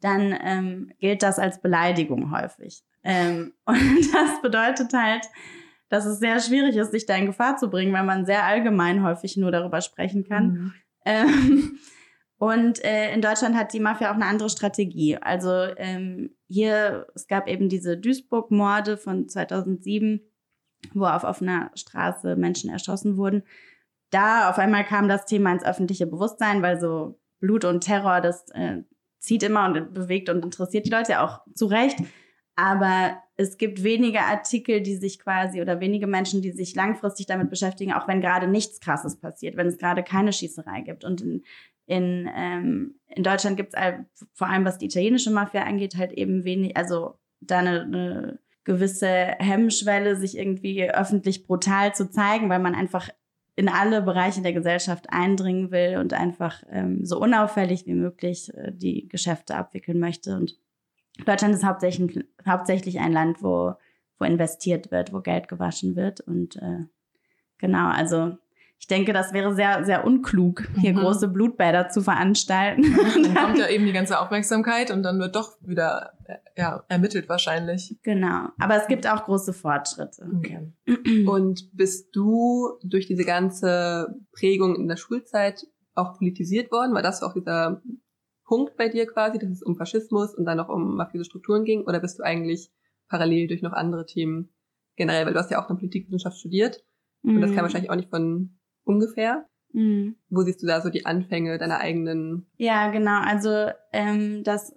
[0.00, 2.82] dann ähm, gilt das als Beleidigung häufig.
[3.02, 5.26] Ähm, und das bedeutet halt,
[5.88, 9.02] dass es sehr schwierig ist, sich da in Gefahr zu bringen, weil man sehr allgemein
[9.02, 10.46] häufig nur darüber sprechen kann.
[10.46, 10.74] Mhm.
[11.04, 11.78] Ähm,
[12.38, 15.16] und äh, in Deutschland hat die Mafia auch eine andere Strategie.
[15.16, 20.20] Also ähm, hier, es gab eben diese Duisburg-Morde von 2007,
[20.94, 23.42] wo auf offener Straße Menschen erschossen wurden.
[24.10, 28.48] Da auf einmal kam das Thema ins öffentliche Bewusstsein, weil so Blut und Terror, das
[28.50, 28.82] äh,
[29.18, 31.98] zieht immer und bewegt und interessiert die Leute auch zu Recht.
[32.54, 37.50] Aber es gibt wenige Artikel, die sich quasi oder wenige Menschen, die sich langfristig damit
[37.50, 41.04] beschäftigen, auch wenn gerade nichts Krasses passiert, wenn es gerade keine Schießerei gibt.
[41.04, 41.44] Und in,
[41.84, 46.44] in, ähm, in Deutschland gibt es vor allem, was die italienische Mafia angeht, halt eben
[46.44, 49.08] wenig, also da eine, eine gewisse
[49.38, 53.08] Hemmschwelle, sich irgendwie öffentlich brutal zu zeigen, weil man einfach
[53.54, 58.72] in alle Bereiche der Gesellschaft eindringen will und einfach ähm, so unauffällig wie möglich äh,
[58.72, 60.36] die Geschäfte abwickeln möchte.
[60.36, 60.58] Und
[61.24, 63.74] Deutschland ist hauptsächlich, hauptsächlich ein Land, wo,
[64.18, 66.20] wo investiert wird, wo Geld gewaschen wird.
[66.20, 66.84] Und äh,
[67.58, 68.36] genau, also
[68.78, 70.98] ich denke, das wäre sehr, sehr unklug, hier mhm.
[70.98, 72.82] große Blutbäder zu veranstalten.
[72.82, 77.28] Dann kommt ja eben die ganze Aufmerksamkeit und dann wird doch wieder äh, ja, ermittelt
[77.28, 77.98] wahrscheinlich.
[78.02, 78.48] Genau.
[78.58, 80.28] Aber es gibt auch große Fortschritte.
[80.36, 80.72] Okay.
[81.26, 86.94] Und bist du durch diese ganze Prägung in der Schulzeit auch politisiert worden?
[86.94, 87.82] War das auch dieser
[88.44, 91.82] Punkt bei dir quasi, dass es um Faschismus und dann noch um mafiöse Strukturen ging?
[91.82, 92.70] Oder bist du eigentlich
[93.08, 94.54] parallel durch noch andere Themen
[94.96, 95.26] generell?
[95.26, 96.84] Weil du hast ja auch eine Politikwissenschaft studiert.
[97.22, 97.62] Und das kam mhm.
[97.62, 98.55] wahrscheinlich auch nicht von
[98.86, 99.46] ungefähr.
[99.72, 100.16] Mhm.
[100.30, 102.46] Wo siehst du da so die Anfänge deiner eigenen?
[102.56, 103.20] Ja, genau.
[103.20, 104.74] Also ähm, das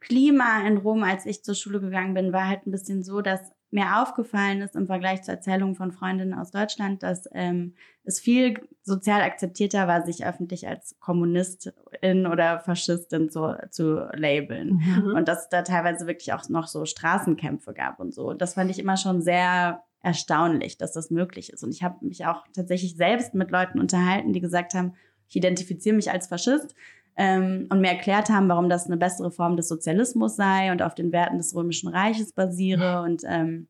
[0.00, 3.52] Klima in Rom, als ich zur Schule gegangen bin, war halt ein bisschen so, dass
[3.70, 8.60] mir aufgefallen ist im Vergleich zur Erzählung von Freundinnen aus Deutschland, dass ähm, es viel
[8.82, 14.74] sozial akzeptierter war, sich öffentlich als Kommunistin oder Faschistin zu, zu labeln.
[14.74, 15.14] Mhm.
[15.16, 18.34] Und dass es da teilweise wirklich auch noch so Straßenkämpfe gab und so.
[18.34, 21.62] Das fand ich immer schon sehr erstaunlich, dass das möglich ist.
[21.62, 24.94] Und ich habe mich auch tatsächlich selbst mit Leuten unterhalten, die gesagt haben,
[25.28, 26.74] ich identifiziere mich als Faschist
[27.16, 30.94] ähm, und mir erklärt haben, warum das eine bessere Form des Sozialismus sei und auf
[30.94, 33.68] den Werten des Römischen Reiches basiere und ähm,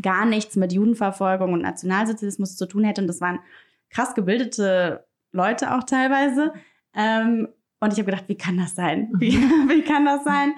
[0.00, 3.02] gar nichts mit Judenverfolgung und Nationalsozialismus zu tun hätte.
[3.02, 3.40] Und das waren
[3.90, 6.52] krass gebildete Leute auch teilweise.
[6.94, 7.48] Ähm,
[7.80, 9.12] und ich habe gedacht, wie kann das sein?
[9.18, 9.32] Wie,
[9.68, 10.54] wie kann das sein?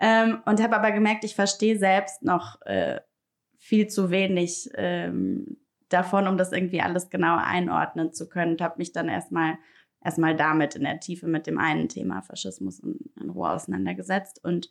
[0.00, 3.00] Ähm, und habe aber gemerkt, ich verstehe selbst noch äh,
[3.62, 5.56] viel zu wenig ähm,
[5.88, 8.52] davon, um das irgendwie alles genau einordnen zu können.
[8.52, 9.56] Und habe mich dann erstmal
[10.04, 14.44] erstmal damit in der Tiefe mit dem einen Thema Faschismus in, in Ruhe auseinandergesetzt.
[14.44, 14.68] Und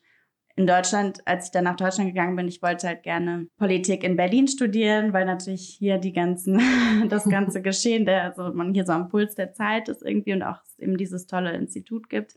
[0.58, 4.18] in Deutschland, als ich dann nach Deutschland gegangen bin, ich wollte halt gerne Politik in
[4.18, 6.60] Berlin studieren, weil natürlich hier die ganzen,
[7.10, 10.44] das ganze Geschehen, der, also man hier so am Puls der Zeit ist irgendwie und
[10.44, 12.36] auch eben dieses tolle Institut gibt.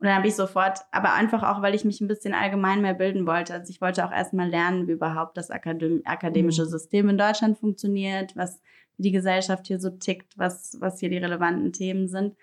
[0.00, 2.94] Und dann habe ich sofort, aber einfach auch, weil ich mich ein bisschen allgemein mehr
[2.94, 3.52] bilden wollte.
[3.52, 6.68] Also ich wollte auch erstmal lernen, wie überhaupt das Akadem akademische mhm.
[6.68, 8.62] System in Deutschland funktioniert, was
[8.96, 12.34] die Gesellschaft hier so tickt, was, was hier die relevanten Themen sind.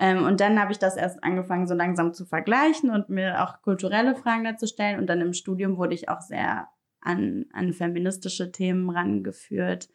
[0.00, 3.62] Ähm, und dann habe ich das erst angefangen, so langsam zu vergleichen und mir auch
[3.62, 4.98] kulturelle Fragen dazu stellen.
[4.98, 6.66] Und dann im Studium wurde ich auch sehr
[7.00, 9.88] an, an feministische Themen rangeführt.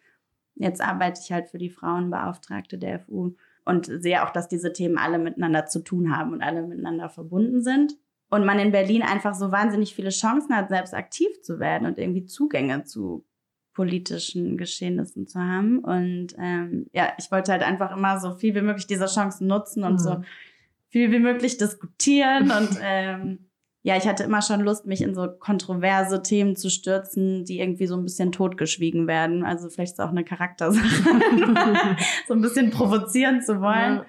[0.54, 4.98] Jetzt arbeite ich halt für die Frauenbeauftragte der FU und sehe auch, dass diese Themen
[4.98, 7.94] alle miteinander zu tun haben und alle miteinander verbunden sind.
[8.30, 11.98] Und man in Berlin einfach so wahnsinnig viele Chancen hat, selbst aktiv zu werden und
[11.98, 13.24] irgendwie Zugänge zu
[13.74, 15.80] politischen Geschehnissen zu haben.
[15.80, 19.84] Und ähm, ja, ich wollte halt einfach immer so viel wie möglich diese Chancen nutzen
[19.84, 19.98] und mhm.
[19.98, 20.22] so
[20.88, 23.49] viel wie möglich diskutieren und ähm,
[23.82, 27.86] ja, ich hatte immer schon Lust, mich in so kontroverse Themen zu stürzen, die irgendwie
[27.86, 29.42] so ein bisschen totgeschwiegen werden.
[29.42, 30.84] Also vielleicht ist es auch eine Charaktersache,
[32.28, 34.02] so ein bisschen provozieren zu wollen.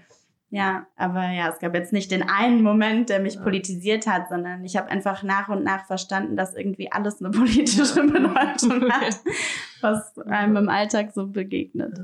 [0.50, 0.66] Ja.
[0.66, 0.88] ja.
[0.98, 3.42] aber ja, es gab jetzt nicht den einen Moment, der mich ja.
[3.42, 8.04] politisiert hat, sondern ich habe einfach nach und nach verstanden, dass irgendwie alles eine politische
[8.04, 9.22] Bedeutung hat,
[9.82, 11.98] was einem im Alltag so begegnet.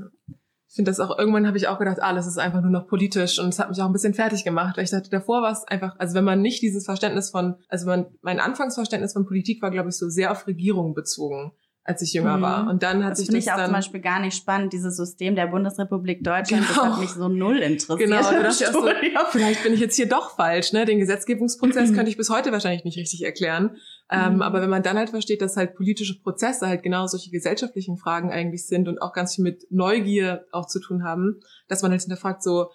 [0.68, 3.38] Ich finde das auch, irgendwann habe ich auch gedacht, alles ist einfach nur noch politisch
[3.38, 5.64] und es hat mich auch ein bisschen fertig gemacht, weil ich dachte, davor war es
[5.64, 9.70] einfach, also wenn man nicht dieses Verständnis von, also man, mein Anfangsverständnis von Politik war,
[9.70, 11.52] glaube ich, so sehr auf Regierung bezogen
[11.88, 12.42] als ich jünger mhm.
[12.42, 12.68] war.
[12.68, 15.34] Und dann hat das sich das ich auch zum Beispiel gar nicht spannend, dieses System
[15.34, 16.82] der Bundesrepublik Deutschland, genau.
[16.82, 18.10] das hat mich so null interessiert.
[18.10, 18.86] Genau, das so,
[19.30, 20.74] vielleicht bin ich jetzt hier doch falsch.
[20.74, 20.84] Ne?
[20.84, 23.76] Den Gesetzgebungsprozess könnte ich bis heute wahrscheinlich nicht richtig erklären.
[24.10, 24.42] Ähm, mhm.
[24.42, 28.30] aber wenn man dann halt versteht, dass halt politische Prozesse halt genau solche gesellschaftlichen Fragen
[28.30, 32.02] eigentlich sind und auch ganz viel mit Neugier auch zu tun haben, dass man halt
[32.02, 32.68] hinterfragt so,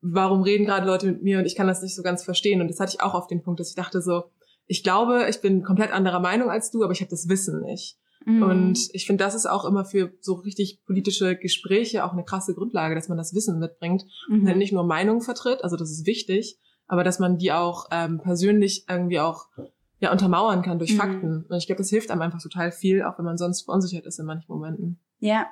[0.00, 2.60] warum reden gerade Leute mit mir und ich kann das nicht so ganz verstehen.
[2.60, 4.24] Und das hatte ich auch auf den Punkt, dass ich dachte so,
[4.66, 7.98] ich glaube, ich bin komplett anderer Meinung als du, aber ich habe das Wissen nicht.
[8.24, 8.42] Mhm.
[8.42, 12.54] Und ich finde, das ist auch immer für so richtig politische Gespräche auch eine krasse
[12.54, 14.40] Grundlage, dass man das Wissen mitbringt mhm.
[14.40, 17.86] und dann nicht nur Meinungen vertritt, also das ist wichtig, aber dass man die auch
[17.90, 19.46] ähm, persönlich irgendwie auch
[19.98, 20.98] ja untermauern kann durch mhm.
[20.98, 21.46] Fakten.
[21.48, 24.18] Und ich glaube, das hilft einem einfach total viel, auch wenn man sonst verunsichert ist
[24.18, 24.98] in manchen Momenten.
[25.20, 25.46] Ja,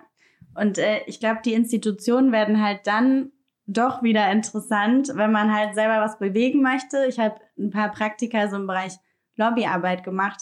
[0.55, 3.31] und äh, ich glaube, die Institutionen werden halt dann
[3.67, 7.07] doch wieder interessant, wenn man halt selber was bewegen möchte.
[7.09, 8.95] Ich habe ein paar Praktika so im Bereich
[9.37, 10.41] Lobbyarbeit gemacht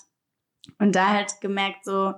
[0.79, 2.15] und da halt gemerkt, so,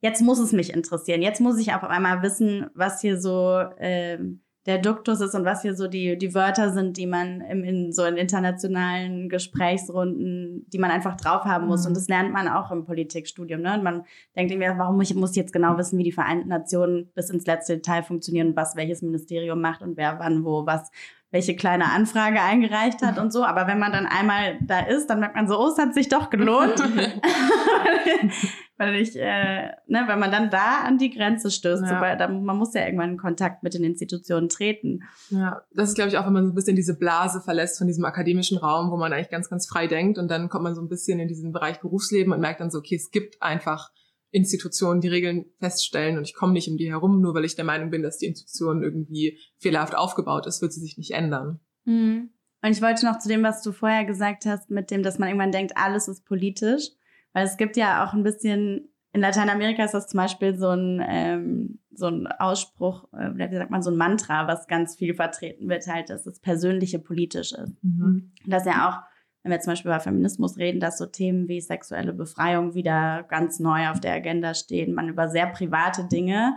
[0.00, 1.22] jetzt muss es mich interessieren.
[1.22, 5.62] Jetzt muss ich auf einmal wissen, was hier so ähm, der Duktus ist und was
[5.62, 10.78] hier so die, die Wörter sind, die man im, in so in internationalen Gesprächsrunden, die
[10.78, 11.82] man einfach drauf haben muss.
[11.82, 11.88] Mhm.
[11.88, 13.62] Und das lernt man auch im Politikstudium.
[13.62, 13.74] Ne?
[13.74, 14.04] Und man
[14.36, 17.46] denkt irgendwie, warum muss ich muss jetzt genau wissen, wie die Vereinten Nationen bis ins
[17.46, 20.90] letzte Detail funktionieren und was welches Ministerium macht und wer wann wo was
[21.30, 23.44] welche kleine Anfrage eingereicht hat und so.
[23.44, 26.08] Aber wenn man dann einmal da ist, dann merkt man so, oh, es hat sich
[26.08, 26.80] doch gelohnt.
[28.80, 31.88] Weil ich, äh, ne, wenn man dann da an die Grenze stößt, ja.
[31.88, 35.02] so, weil dann, man muss ja irgendwann in Kontakt mit den Institutionen treten.
[35.28, 37.88] Ja, das ist, glaube ich, auch, wenn man so ein bisschen diese Blase verlässt von
[37.88, 40.80] diesem akademischen Raum, wo man eigentlich ganz, ganz frei denkt und dann kommt man so
[40.80, 43.90] ein bisschen in diesen Bereich Berufsleben und merkt dann so, okay, es gibt einfach
[44.30, 47.64] Institutionen die Regeln feststellen und ich komme nicht um die herum, nur weil ich der
[47.64, 51.60] Meinung bin, dass die Institution irgendwie fehlerhaft aufgebaut ist, wird sie sich nicht ändern.
[51.84, 52.30] Mhm.
[52.62, 55.28] Und ich wollte noch zu dem, was du vorher gesagt hast, mit dem, dass man
[55.28, 56.90] irgendwann denkt, alles ist politisch.
[57.32, 61.02] Weil es gibt ja auch ein bisschen, in Lateinamerika ist das zum Beispiel so ein,
[61.06, 65.68] ähm, so ein Ausspruch, äh, wie sagt man, so ein Mantra, was ganz viel vertreten
[65.68, 67.72] wird, halt, dass das Persönliche politisch ist.
[67.82, 68.32] Mhm.
[68.46, 69.09] Das ja auch
[69.42, 73.58] wenn wir zum Beispiel über Feminismus reden, dass so Themen wie sexuelle Befreiung wieder ganz
[73.58, 76.56] neu auf der Agenda stehen, man über sehr private Dinge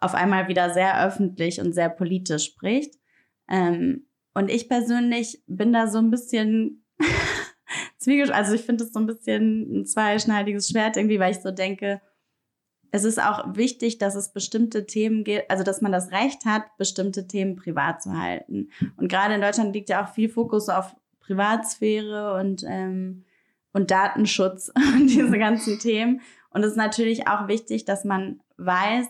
[0.00, 2.94] auf einmal wieder sehr öffentlich und sehr politisch spricht.
[3.48, 6.84] Ähm, und ich persönlich bin da so ein bisschen
[7.98, 11.50] zwiegesch, also ich finde es so ein bisschen ein zweischneidiges Schwert irgendwie, weil ich so
[11.50, 12.00] denke,
[12.92, 16.76] es ist auch wichtig, dass es bestimmte Themen geht, also dass man das Recht hat,
[16.76, 18.70] bestimmte Themen privat zu halten.
[18.96, 20.96] Und gerade in Deutschland liegt ja auch viel Fokus auf
[21.30, 23.24] Privatsphäre und, ähm,
[23.72, 26.22] und Datenschutz und diese ganzen Themen.
[26.50, 29.06] Und es ist natürlich auch wichtig, dass man weiß,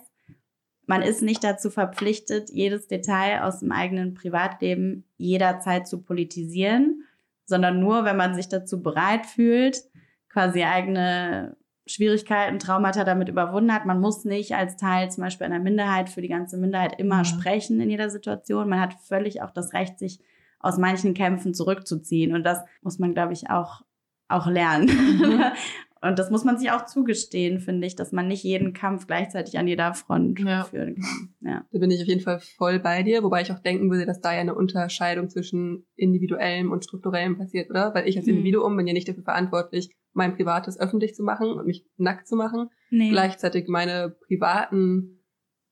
[0.87, 7.05] man ist nicht dazu verpflichtet, jedes Detail aus dem eigenen Privatleben jederzeit zu politisieren,
[7.47, 9.85] sondern nur, wenn man sich dazu bereit fühlt,
[10.29, 11.57] quasi eigene
[11.87, 13.87] Schwierigkeiten, Traumata damit überwunden hat.
[13.87, 17.25] Man muss nicht als Teil zum Beispiel einer Minderheit für die ganze Minderheit immer mhm.
[17.25, 18.69] sprechen in jeder Situation.
[18.69, 20.21] Man hat völlig auch das Recht, sich
[20.61, 22.35] aus manchen Kämpfen zurückzuziehen.
[22.35, 23.83] Und das muss man, glaube ich, auch,
[24.29, 24.87] auch lernen.
[24.87, 25.43] Mhm.
[26.03, 29.59] Und das muss man sich auch zugestehen, finde ich, dass man nicht jeden Kampf gleichzeitig
[29.59, 30.65] an jeder Front ja.
[30.65, 31.35] führen kann.
[31.43, 31.67] Ja.
[31.71, 34.21] Da bin ich auf jeden Fall voll bei dir, wobei ich auch denken würde, dass
[34.21, 37.95] da ja eine Unterscheidung zwischen individuellem und strukturellem passiert, oder?
[37.95, 38.33] Weil ich als mhm.
[38.33, 42.35] Individuum bin ja nicht dafür verantwortlich, mein Privates öffentlich zu machen und mich nackt zu
[42.35, 42.71] machen.
[42.91, 43.11] Nee.
[43.11, 45.21] Gleichzeitig meine privaten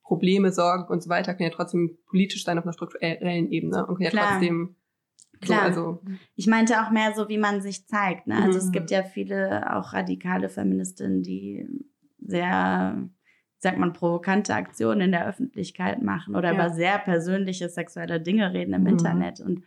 [0.03, 3.97] Probleme, Sorgen und so weiter können ja trotzdem politisch sein auf einer strukturellen Ebene und
[3.97, 4.29] können ja Klar.
[4.33, 4.77] trotzdem
[5.41, 5.73] Klar.
[5.73, 6.03] So, also.
[6.35, 8.27] Ich meinte auch mehr so, wie man sich zeigt.
[8.27, 8.37] Ne?
[8.37, 8.67] Also mhm.
[8.67, 11.67] es gibt ja viele auch radikale Feministinnen, die
[12.21, 13.09] sehr,
[13.59, 16.55] sagt man, provokante Aktionen in der Öffentlichkeit machen oder ja.
[16.55, 18.89] über sehr persönliche sexuelle Dinge reden im mhm.
[18.89, 19.41] Internet.
[19.41, 19.65] Und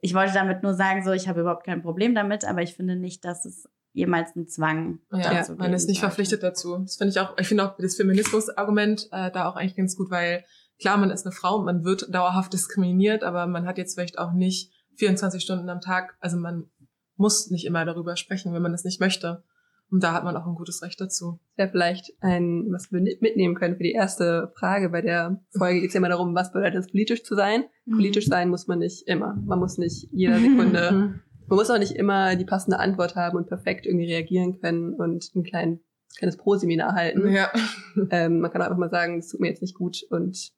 [0.00, 2.96] ich wollte damit nur sagen, so, ich habe überhaupt kein Problem damit, aber ich finde
[2.96, 6.14] nicht, dass es jemals einen Zwang ja, man ist nicht sollte.
[6.14, 6.78] verpflichtet dazu.
[6.78, 10.10] Das finde ich auch, ich finde auch das Feminismus-Argument äh, da auch eigentlich ganz gut,
[10.10, 10.44] weil
[10.80, 14.18] klar, man ist eine Frau und man wird dauerhaft diskriminiert, aber man hat jetzt vielleicht
[14.18, 16.16] auch nicht 24 Stunden am Tag.
[16.20, 16.70] Also man
[17.16, 19.42] muss nicht immer darüber sprechen, wenn man das nicht möchte.
[19.90, 21.38] Und da hat man auch ein gutes Recht dazu.
[21.56, 24.88] Ja, vielleicht ein, was wir mitnehmen können für die erste Frage.
[24.88, 27.64] Bei der Folge geht es ja immer darum, was bedeutet es, politisch zu sein.
[27.84, 27.96] Mhm.
[27.96, 29.36] Politisch sein muss man nicht immer.
[29.44, 31.20] Man muss nicht jeder Sekunde, mhm.
[31.46, 35.30] man muss auch nicht immer die passende Antwort haben und perfekt irgendwie reagieren können und
[35.34, 35.80] ein klein,
[36.16, 37.30] kleines Pro-Seminar halten.
[37.30, 37.52] Ja.
[38.10, 40.52] Ähm, man kann einfach mal sagen, es tut mir jetzt nicht gut und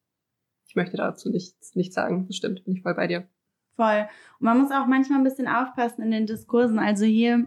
[0.67, 2.27] ich möchte dazu nichts, nichts sagen.
[2.27, 3.29] Das stimmt, bin ich voll bei dir.
[3.77, 4.09] Voll.
[4.41, 6.79] Und man muss auch manchmal ein bisschen aufpassen in den Diskursen.
[6.79, 7.47] Also hier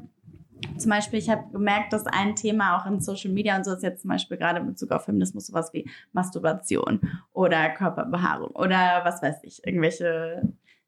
[0.77, 3.83] zum Beispiel, ich habe gemerkt, dass ein Thema auch in Social Media und so ist
[3.83, 6.99] jetzt zum Beispiel gerade in Bezug auf Feminismus sowas wie Masturbation
[7.33, 10.41] oder Körperbehaarung oder was weiß ich, irgendwelche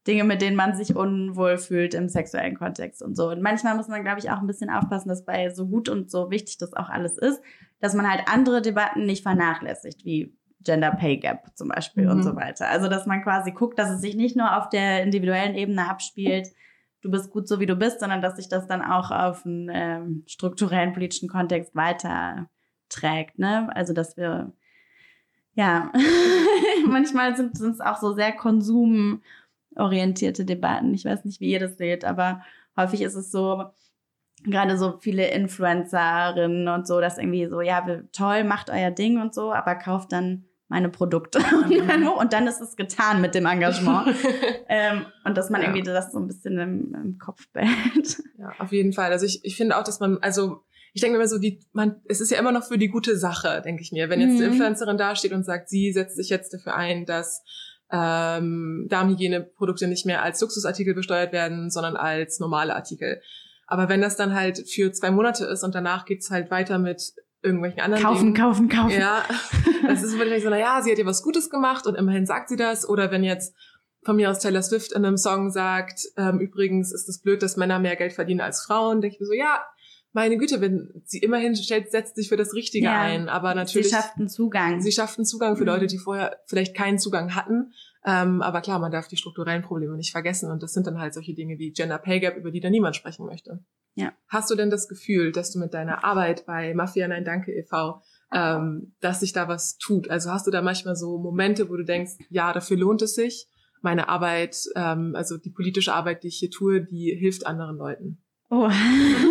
[0.07, 3.29] Dinge, mit denen man sich unwohl fühlt im sexuellen Kontext und so.
[3.29, 6.09] Und manchmal muss man, glaube ich, auch ein bisschen aufpassen, dass bei so gut und
[6.09, 7.41] so wichtig das auch alles ist,
[7.79, 12.11] dass man halt andere Debatten nicht vernachlässigt, wie Gender Pay Gap zum Beispiel mhm.
[12.11, 12.69] und so weiter.
[12.69, 16.47] Also, dass man quasi guckt, dass es sich nicht nur auf der individuellen Ebene abspielt,
[17.01, 19.69] du bist gut so, wie du bist, sondern dass sich das dann auch auf einen
[19.71, 22.49] ähm, strukturellen politischen Kontext weiter
[22.89, 23.39] trägt.
[23.39, 23.69] Ne?
[23.75, 24.51] Also, dass wir,
[25.53, 25.91] ja,
[26.87, 30.93] manchmal sind es auch so sehr konsumorientierte Debatten.
[30.93, 32.43] Ich weiß nicht, wie ihr das seht, aber
[32.77, 33.71] häufig ist es so,
[34.43, 39.33] gerade so viele Influencerinnen und so, dass irgendwie so, ja, toll, macht euer Ding und
[39.33, 41.39] so, aber kauft dann meine Produkte.
[41.71, 42.07] Mhm.
[42.07, 44.15] und dann ist es getan mit dem Engagement.
[44.69, 45.67] ähm, und dass man ja.
[45.67, 48.21] irgendwie das so ein bisschen im, im, Kopf behält.
[48.37, 49.11] Ja, auf jeden Fall.
[49.11, 52.01] Also ich, ich finde auch, dass man, also ich denke mir immer so, die, man,
[52.07, 54.09] es ist ja immer noch für die gute Sache, denke ich mir.
[54.09, 54.37] Wenn jetzt mhm.
[54.37, 57.43] eine Influencerin dasteht und sagt, sie setzt sich jetzt dafür ein, dass
[57.91, 63.21] ähm, Darmhygieneprodukte nicht mehr als Luxusartikel besteuert werden, sondern als normale Artikel.
[63.67, 67.13] Aber wenn das dann halt für zwei Monate ist und danach geht's halt weiter mit
[67.41, 68.33] irgendwelchen anderen kaufen, Dingen.
[68.35, 68.99] Kaufen, kaufen, kaufen.
[68.99, 69.23] Ja,
[69.87, 72.49] das ist vielleicht so, na ja, sie hat ihr was Gutes gemacht und immerhin sagt
[72.49, 72.87] sie das.
[72.87, 73.55] Oder wenn jetzt
[74.03, 77.57] von mir aus Taylor Swift in einem Song sagt, ähm, übrigens ist es blöd, dass
[77.57, 79.63] Männer mehr Geld verdienen als Frauen, denke ich mir so, ja,
[80.13, 83.87] meine Güte, wenn sie immerhin stellt, setzt sich für das Richtige ja, ein, aber natürlich.
[83.87, 84.81] Sie schafft einen Zugang.
[84.81, 85.69] Sie schafft einen Zugang für mhm.
[85.69, 87.71] Leute, die vorher vielleicht keinen Zugang hatten.
[88.05, 91.13] Ähm, aber klar, man darf die strukturellen Probleme nicht vergessen und das sind dann halt
[91.13, 93.63] solche Dinge wie Gender Pay Gap, über die da niemand sprechen möchte.
[93.95, 94.13] Ja.
[94.27, 98.01] Hast du denn das Gefühl, dass du mit deiner Arbeit bei Mafia Nein Danke e.V.,
[98.33, 100.09] ähm, dass sich da was tut?
[100.09, 103.49] Also hast du da manchmal so Momente, wo du denkst, ja, dafür lohnt es sich,
[103.81, 108.21] meine Arbeit, ähm, also die politische Arbeit, die ich hier tue, die hilft anderen Leuten?
[108.49, 108.69] Oh,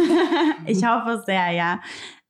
[0.67, 1.81] ich hoffe sehr, ja.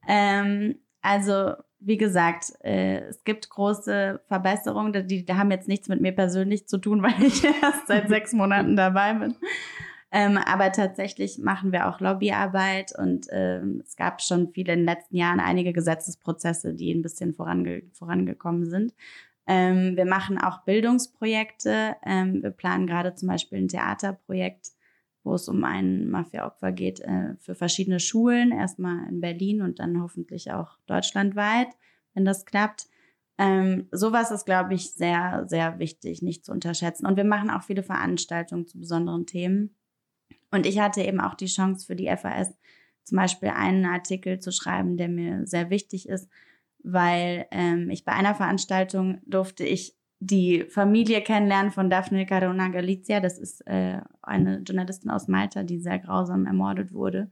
[0.06, 6.00] Ähm, also wie gesagt, äh, es gibt große Verbesserungen, die, die haben jetzt nichts mit
[6.00, 9.36] mir persönlich zu tun, weil ich erst seit sechs Monaten dabei bin.
[10.12, 14.86] Ähm, aber tatsächlich machen wir auch Lobbyarbeit und ähm, es gab schon viele in den
[14.86, 18.92] letzten Jahren einige Gesetzesprozesse, die ein bisschen vorange vorangekommen sind.
[19.46, 21.96] Ähm, wir machen auch Bildungsprojekte.
[22.04, 24.72] Ähm, wir planen gerade zum Beispiel ein Theaterprojekt,
[25.22, 30.02] wo es um ein Mafia-Opfer geht äh, für verschiedene Schulen, erstmal in Berlin und dann
[30.02, 31.68] hoffentlich auch deutschlandweit,
[32.14, 32.86] wenn das klappt.
[33.38, 37.06] Ähm, sowas ist, glaube ich, sehr, sehr wichtig, nicht zu unterschätzen.
[37.06, 39.74] Und wir machen auch viele Veranstaltungen zu besonderen Themen.
[40.50, 42.54] Und ich hatte eben auch die Chance für die FAS
[43.04, 46.28] zum Beispiel einen Artikel zu schreiben, der mir sehr wichtig ist,
[46.82, 53.20] weil ähm, ich bei einer Veranstaltung durfte ich die Familie kennenlernen von Daphne Caruana Galizia.
[53.20, 57.30] Das ist äh, eine Journalistin aus Malta, die sehr grausam ermordet wurde.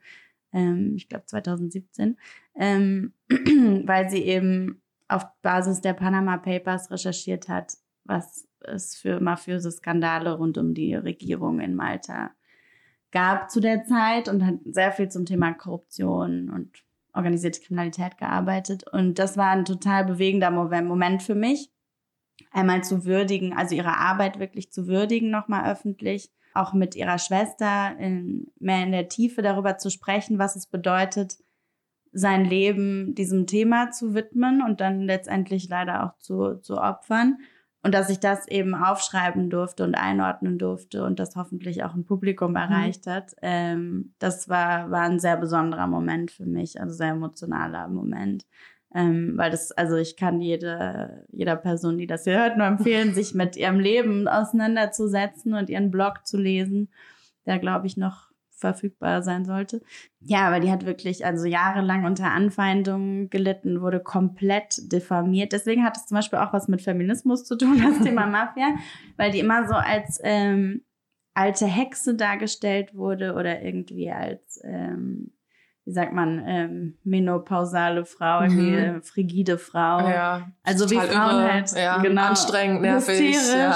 [0.53, 2.17] Ähm, ich glaube 2017,
[2.57, 9.71] ähm, weil sie eben auf Basis der Panama Papers recherchiert hat, was es für mafiöse
[9.71, 12.31] Skandale rund um die Regierung in Malta
[13.11, 18.85] gab zu der Zeit und hat sehr viel zum Thema Korruption und organisierte Kriminalität gearbeitet.
[18.93, 21.71] Und das war ein total bewegender Moment für mich,
[22.51, 27.97] einmal zu würdigen, also ihre Arbeit wirklich zu würdigen, nochmal öffentlich, auch mit ihrer Schwester
[27.99, 31.39] in, mehr in der Tiefe darüber zu sprechen, was es bedeutet,
[32.13, 37.39] sein Leben diesem Thema zu widmen und dann letztendlich leider auch zu, zu opfern.
[37.89, 42.05] Und dass ich das eben aufschreiben durfte und einordnen durfte und das hoffentlich auch ein
[42.05, 42.57] Publikum mhm.
[42.57, 43.11] erreicht mhm.
[43.11, 48.45] hat, ähm, das war, war ein sehr besonderer Moment für mich, also sehr emotionaler Moment.
[48.95, 53.15] Ähm, weil das, also ich kann jede, jeder Person, die das hier hört, nur empfehlen,
[53.15, 56.91] sich mit ihrem Leben auseinanderzusetzen und ihren Blog zu lesen,
[57.47, 58.28] der, glaube ich, noch
[58.59, 59.81] verfügbar sein sollte.
[60.21, 65.53] Ja, aber die hat wirklich also jahrelang unter Anfeindungen gelitten, wurde komplett diffamiert.
[65.53, 68.75] Deswegen hat es zum Beispiel auch was mit Feminismus zu tun, das Thema Mafia,
[69.17, 70.83] weil die immer so als ähm,
[71.35, 75.31] alte Hexe dargestellt wurde oder irgendwie als ähm,
[75.89, 78.99] wie sagt man, ähm, menopausale Frau, irgendwie mhm.
[78.99, 80.07] Äh, frigide Frau.
[80.07, 83.35] Ja, also wie Frauen irre, halt ja, genau, anstrengend, nervig.
[83.35, 83.75] Ja.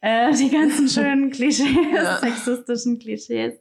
[0.00, 3.60] Äh, die ganzen schönen Klischees, sexistischen Klischees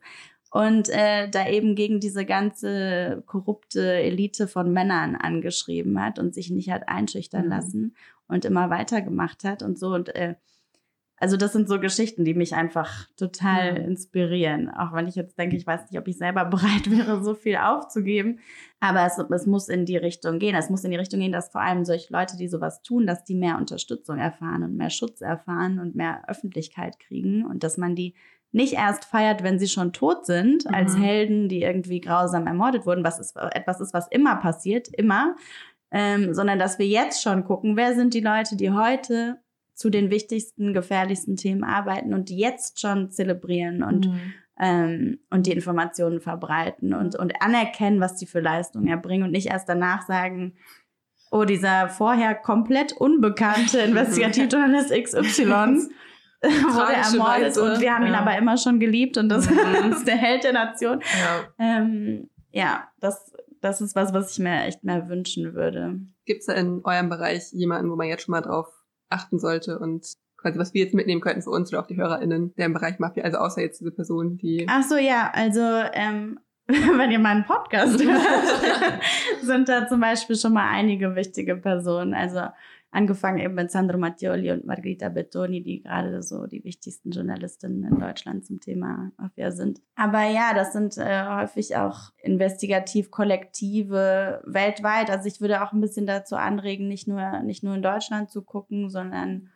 [0.55, 6.49] und äh, da eben gegen diese ganze korrupte Elite von Männern angeschrieben hat und sich
[6.49, 7.49] nicht hat einschüchtern mhm.
[7.49, 7.95] lassen
[8.29, 9.93] und immer weitergemacht hat und so.
[9.93, 10.35] Und äh,
[11.17, 13.89] also das sind so Geschichten, die mich einfach total mhm.
[13.89, 14.69] inspirieren.
[14.69, 17.57] Auch wenn ich jetzt denke, ich weiß nicht, ob ich selber bereit wäre, so viel
[17.57, 18.39] aufzugeben.
[18.79, 20.55] Aber es, es muss in die Richtung gehen.
[20.55, 23.25] Es muss in die Richtung gehen, dass vor allem solche Leute, die sowas tun, dass
[23.25, 27.93] die mehr Unterstützung erfahren und mehr Schutz erfahren und mehr Öffentlichkeit kriegen und dass man
[27.93, 28.15] die
[28.55, 30.73] nicht erst feiert, wenn sie schon tot sind, Mhm.
[30.73, 35.35] als Helden, die irgendwie grausam ermordet wurden, was ist, etwas ist, was immer passiert, immer,
[35.91, 39.37] ähm, sondern dass wir jetzt schon gucken, wer sind die Leute, die heute
[39.73, 44.33] zu den wichtigsten, gefährlichsten Themen arbeiten und die jetzt schon zelebrieren und, Mhm.
[44.59, 49.47] ähm, und die Informationen verbreiten und, und anerkennen, was die für Leistungen erbringen und nicht
[49.47, 50.53] erst danach sagen,
[51.29, 53.79] oh, dieser vorher komplett unbekannte
[54.49, 55.89] Investigativjournalist XY
[56.41, 58.19] wurde ermordet Tragischerweise, und wir haben ihn ja.
[58.19, 59.91] aber immer schon geliebt und das Mhm.
[59.91, 61.01] ist der Held der Nation.
[61.01, 61.45] Ja.
[61.59, 65.99] Ähm, ja, das, das ist was, was ich mir echt mehr wünschen würde.
[66.25, 68.67] Gibt es da in eurem Bereich jemanden, wo man jetzt schon mal drauf
[69.09, 70.05] achten sollte und
[70.37, 72.99] quasi was wir jetzt mitnehmen könnten für uns oder auch die HörerInnen, der im Bereich
[72.99, 75.61] Mafia, also außer jetzt diese Person, die Ach so, ja, also
[75.93, 79.01] ähm, wenn ihr meinen Podcast hört,
[79.41, 82.13] sind da zum Beispiel schon mal einige wichtige Personen.
[82.13, 82.41] Also
[82.95, 87.99] angefangen eben mit Sandro Mattioli und Margherita Bettoni, die gerade so die wichtigsten Journalistinnen in
[87.99, 89.81] Deutschland zum Thema Mafia sind.
[89.95, 95.09] Aber ja, das sind äh, häufig auch Investigativ-Kollektive weltweit.
[95.09, 98.41] Also ich würde auch ein bisschen dazu anregen, nicht nur, nicht nur in Deutschland zu
[98.41, 99.49] gucken, sondern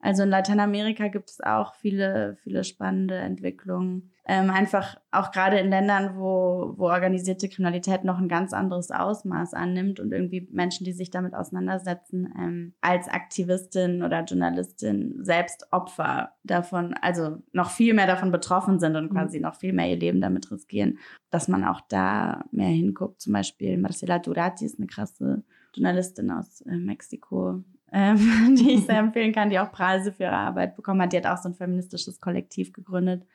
[0.00, 4.10] also in Lateinamerika gibt es auch viele, viele spannende Entwicklungen.
[4.26, 9.54] Ähm, einfach auch gerade in Ländern, wo, wo organisierte Kriminalität noch ein ganz anderes Ausmaß
[9.54, 16.32] annimmt und irgendwie Menschen, die sich damit auseinandersetzen, ähm, als Aktivistin oder Journalistin selbst Opfer
[16.44, 19.14] davon, also noch viel mehr davon betroffen sind und Mhm.
[19.16, 20.98] quasi noch viel mehr ihr Leben damit riskieren,
[21.30, 23.20] dass man auch da mehr hinguckt.
[23.20, 25.42] Zum Beispiel Marcela Durati ist eine krasse
[25.74, 30.36] Journalistin aus äh, Mexiko, ähm, die ich sehr empfehlen kann, die auch Preise für ihre
[30.36, 31.12] Arbeit bekommen hat.
[31.12, 33.26] Die hat auch so ein feministisches Kollektiv gegründet,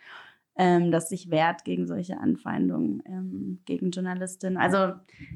[0.58, 4.58] ähm, das sich wehrt gegen solche Anfeindungen ähm, gegen Journalistinnen.
[4.58, 4.94] Also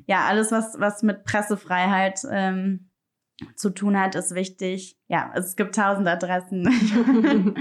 [0.08, 2.90] ja, alles, was, was mit Pressefreiheit ähm,
[3.56, 4.98] zu tun hat, ist wichtig.
[5.08, 6.68] Ja, es gibt tausend Adressen.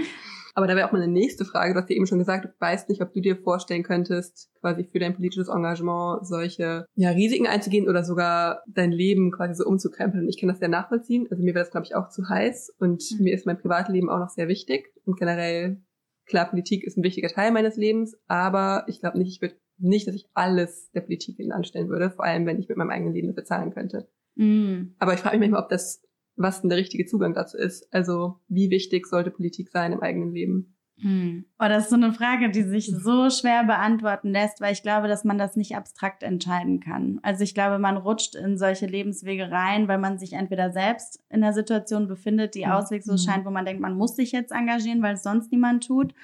[0.59, 1.73] Aber da wäre auch mal eine nächste Frage.
[1.73, 4.83] Du hast ja eben schon gesagt, du weißt nicht, ob du dir vorstellen könntest, quasi
[4.83, 10.25] für dein politisches Engagement solche ja, Risiken einzugehen oder sogar dein Leben quasi so umzukrempeln.
[10.25, 11.29] Und ich kann das sehr nachvollziehen.
[11.31, 12.75] Also mir wäre das, glaube ich, auch zu heiß.
[12.81, 13.25] Und Mhm.
[13.25, 14.93] mir ist mein Privatleben auch noch sehr wichtig.
[15.05, 15.81] Und generell,
[16.27, 18.17] klar, Politik ist ein wichtiger Teil meines Lebens.
[18.27, 22.11] Aber ich glaube nicht, ich würde nicht, dass ich alles der Politik hinten anstellen würde.
[22.11, 24.09] Vor allem, wenn ich mit meinem eigenen Leben dafür zahlen könnte.
[24.35, 24.95] mm.
[24.99, 26.03] Aber ich frage mich manchmal, ob das,
[26.39, 27.93] was denn der richtige Zugang dazu ist.
[27.93, 30.75] Also, wie wichtig sollte Politik sein im eigenen Leben?
[31.01, 31.45] Hm.
[31.61, 35.07] Oh, das ist so eine Frage, die sich so schwer beantworten lässt, weil ich glaube,
[35.07, 37.21] dass man das nicht abstrakt entscheiden kann.
[37.23, 41.41] Also ich glaube, man rutscht in solche Lebenswege rein, weil man sich entweder selbst in
[41.41, 42.73] der Situation befindet, die Mhm.
[42.73, 46.15] ausweglos scheint, wo man denkt, man muss sich jetzt engagieren, weil es sonst niemand tut.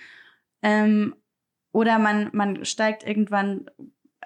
[0.60, 1.14] Ähm,
[1.72, 3.70] oder man, man steigt irgendwann,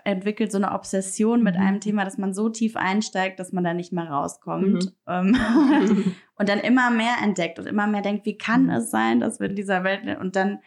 [0.08, 1.60] entwickelt so eine Obsession mit Mhm.
[1.60, 4.84] einem Thema, dass man so tief einsteigt, dass man da nicht mehr rauskommt.
[4.84, 4.90] Mhm.
[5.06, 5.36] Ähm,
[6.36, 8.70] und dann immer mehr entdeckt und immer mehr denkt, wie kann Mhm.
[8.70, 10.58] es sein, dass wir in dieser Welt und dann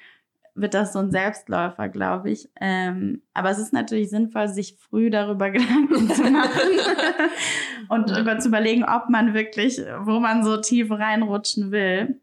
[0.54, 2.50] wird das so ein Selbstläufer, glaube ich.
[2.60, 5.50] Ähm, aber es ist natürlich sinnvoll, sich früh darüber
[5.90, 6.60] Gedanken zu machen
[7.90, 12.20] und über zu überlegen, ob man wirklich, wo man so tief reinrutschen will.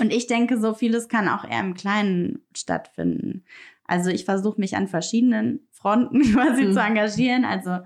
[0.00, 3.44] Und ich denke, so vieles kann auch eher im Kleinen stattfinden.
[3.84, 6.72] Also ich versuche mich an verschiedenen Fronten quasi Mhm.
[6.72, 7.44] zu engagieren.
[7.44, 7.78] Also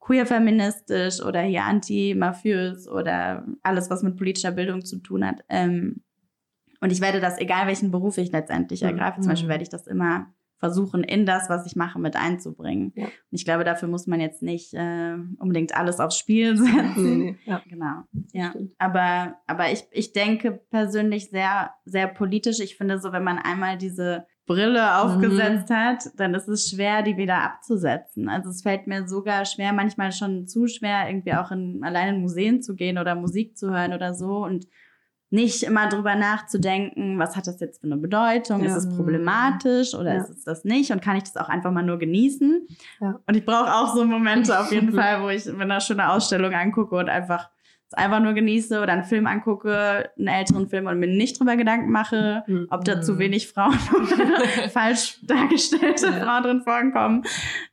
[0.00, 5.40] queer-feministisch oder hier anti-mafiös oder alles, was mit politischer Bildung zu tun hat.
[5.48, 6.02] Ähm,
[6.80, 8.88] und ich werde das, egal welchen Beruf ich letztendlich Mhm.
[8.88, 10.26] ergreife, zum Beispiel werde ich das immer
[10.58, 12.92] versuchen, in das, was ich mache, mit einzubringen.
[12.94, 13.04] Ja.
[13.04, 17.18] Und ich glaube, dafür muss man jetzt nicht äh, unbedingt alles aufs Spiel setzen.
[17.18, 17.62] nee, nee, ja.
[17.68, 18.54] Genau, ja.
[18.78, 22.60] Aber, aber ich, ich denke persönlich sehr, sehr politisch.
[22.60, 27.16] Ich finde so, wenn man einmal diese Brille aufgesetzt hat, dann ist es schwer, die
[27.16, 28.28] wieder abzusetzen.
[28.28, 32.20] Also es fällt mir sogar schwer, manchmal schon zu schwer, irgendwie auch in, allein in
[32.22, 34.66] Museen zu gehen oder Musik zu hören oder so und
[35.28, 38.60] nicht immer drüber nachzudenken, was hat das jetzt für eine Bedeutung?
[38.62, 38.68] Ja.
[38.76, 40.20] Ist es problematisch oder Ja.
[40.22, 40.92] ist es das nicht?
[40.92, 42.68] Und kann ich das auch einfach mal nur genießen?
[43.00, 43.18] Ja.
[43.26, 46.54] Und ich brauche auch so Momente auf jeden Fall, wo ich mir eine schöne Ausstellung
[46.54, 47.50] angucke und einfach
[47.88, 51.56] es einfach nur genieße oder einen Film angucke, einen älteren Film und mir nicht drüber
[51.56, 52.66] Gedanken mache, Mhm.
[52.70, 56.12] ob da zu wenig Frauen oder falsch dargestellte Ja.
[56.24, 57.22] Frauen drin vorkommen,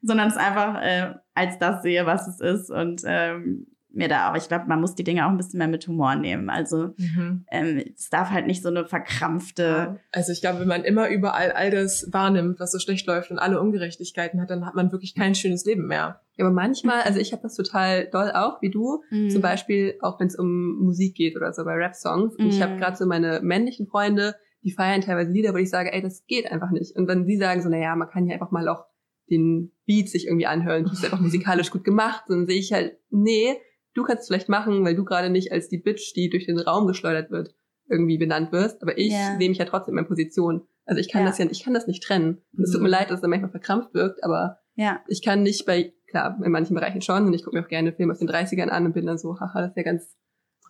[0.01, 4.35] sondern es einfach äh, als das sehe, was es ist und ähm, mir da auch,
[4.35, 6.49] ich glaube, man muss die Dinge auch ein bisschen mehr mit Humor nehmen.
[6.49, 7.45] Also Mhm.
[7.51, 9.99] ähm, es darf halt nicht so eine verkrampfte.
[10.11, 13.39] Also ich glaube, wenn man immer überall all das wahrnimmt, was so schlecht läuft und
[13.39, 16.21] alle Ungerechtigkeiten hat, dann hat man wirklich kein schönes Leben mehr.
[16.35, 19.29] Ja, aber manchmal, also ich habe das total doll auch, wie du, Mhm.
[19.29, 22.35] zum Beispiel auch wenn es um Musik geht oder so bei Rap-Songs.
[22.35, 22.77] Und ich habe Mhm.
[22.79, 26.51] gerade so meine männlichen Freunde, die feiern teilweise Lieder, wo ich sage, ey, das geht
[26.51, 26.95] einfach nicht.
[26.95, 28.85] Und dann sie sagen so, naja, man kann ja einfach mal auch
[29.29, 32.23] den Beat sich irgendwie anhören, das ist einfach musikalisch gut gemacht.
[32.29, 33.55] Und dann sehe ich halt, nee,
[33.93, 36.59] du kannst es vielleicht machen, weil du gerade nicht als die Bitch, die durch den
[36.59, 37.55] Raum geschleudert wird,
[37.89, 38.81] irgendwie benannt wirst.
[38.81, 39.35] Aber ich Ja.
[39.37, 40.61] sehe mich ja trotzdem in meiner Position.
[40.85, 41.27] Also ich kann Ja.
[41.27, 42.41] das ja, ich kann das nicht trennen.
[42.57, 42.91] Und es tut mir Mhm.
[42.91, 44.99] leid, dass es dann manchmal verkrampft wirkt, aber Ja.
[45.07, 47.93] ich kann nicht bei, klar, in manchen Bereichen schon und ich gucke mir auch gerne
[47.93, 50.15] Filme aus den 30ern an und bin dann so, haha, das ist ja ganz,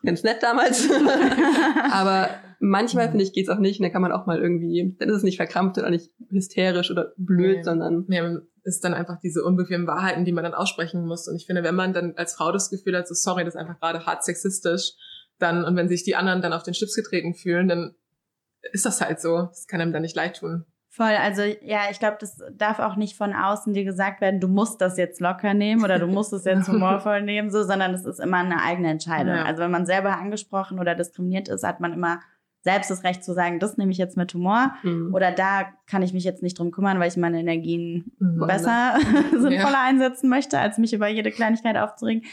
[0.04, 0.90] ganz nett damals.
[1.92, 5.10] aber manchmal, finde ich, geht's auch nicht und dann kann man auch mal irgendwie, dann
[5.10, 7.64] ist es nicht verkrampft oder nicht hysterisch oder blöd, Nee.
[7.64, 8.22] sondern Nee,
[8.64, 11.28] ist dann einfach diese unbequemen Wahrheiten, die man dann aussprechen muss.
[11.28, 13.60] Und ich finde, wenn man dann als Frau das Gefühl hat, so sorry, das ist
[13.60, 14.94] einfach gerade hart sexistisch,
[15.40, 17.96] dann, und wenn sich die anderen dann auf den Schlips getreten fühlen, dann
[18.72, 19.48] ist das halt so.
[19.50, 20.66] Das kann einem dann nicht leid tun.
[20.90, 24.48] Voll, also ja, ich glaube, das darf auch nicht von außen dir gesagt werden, du
[24.48, 28.06] musst das jetzt locker nehmen oder du musst es jetzt humorvoll nehmen, so, sondern es
[28.06, 29.34] ist immer eine eigene Entscheidung.
[29.36, 29.44] Ja.
[29.44, 32.20] Also wenn man selber angesprochen oder diskriminiert ist, hat man immer
[32.64, 35.14] selbst das Recht zu sagen, das nehme ich jetzt mit Humor hm.
[35.14, 38.48] oder da kann ich mich jetzt nicht drum kümmern, weil ich meine Energien Mhm.
[38.48, 38.98] besser,
[39.32, 42.24] sinnvoller einsetzen möchte, als mich über jede Kleinigkeit aufzuregen.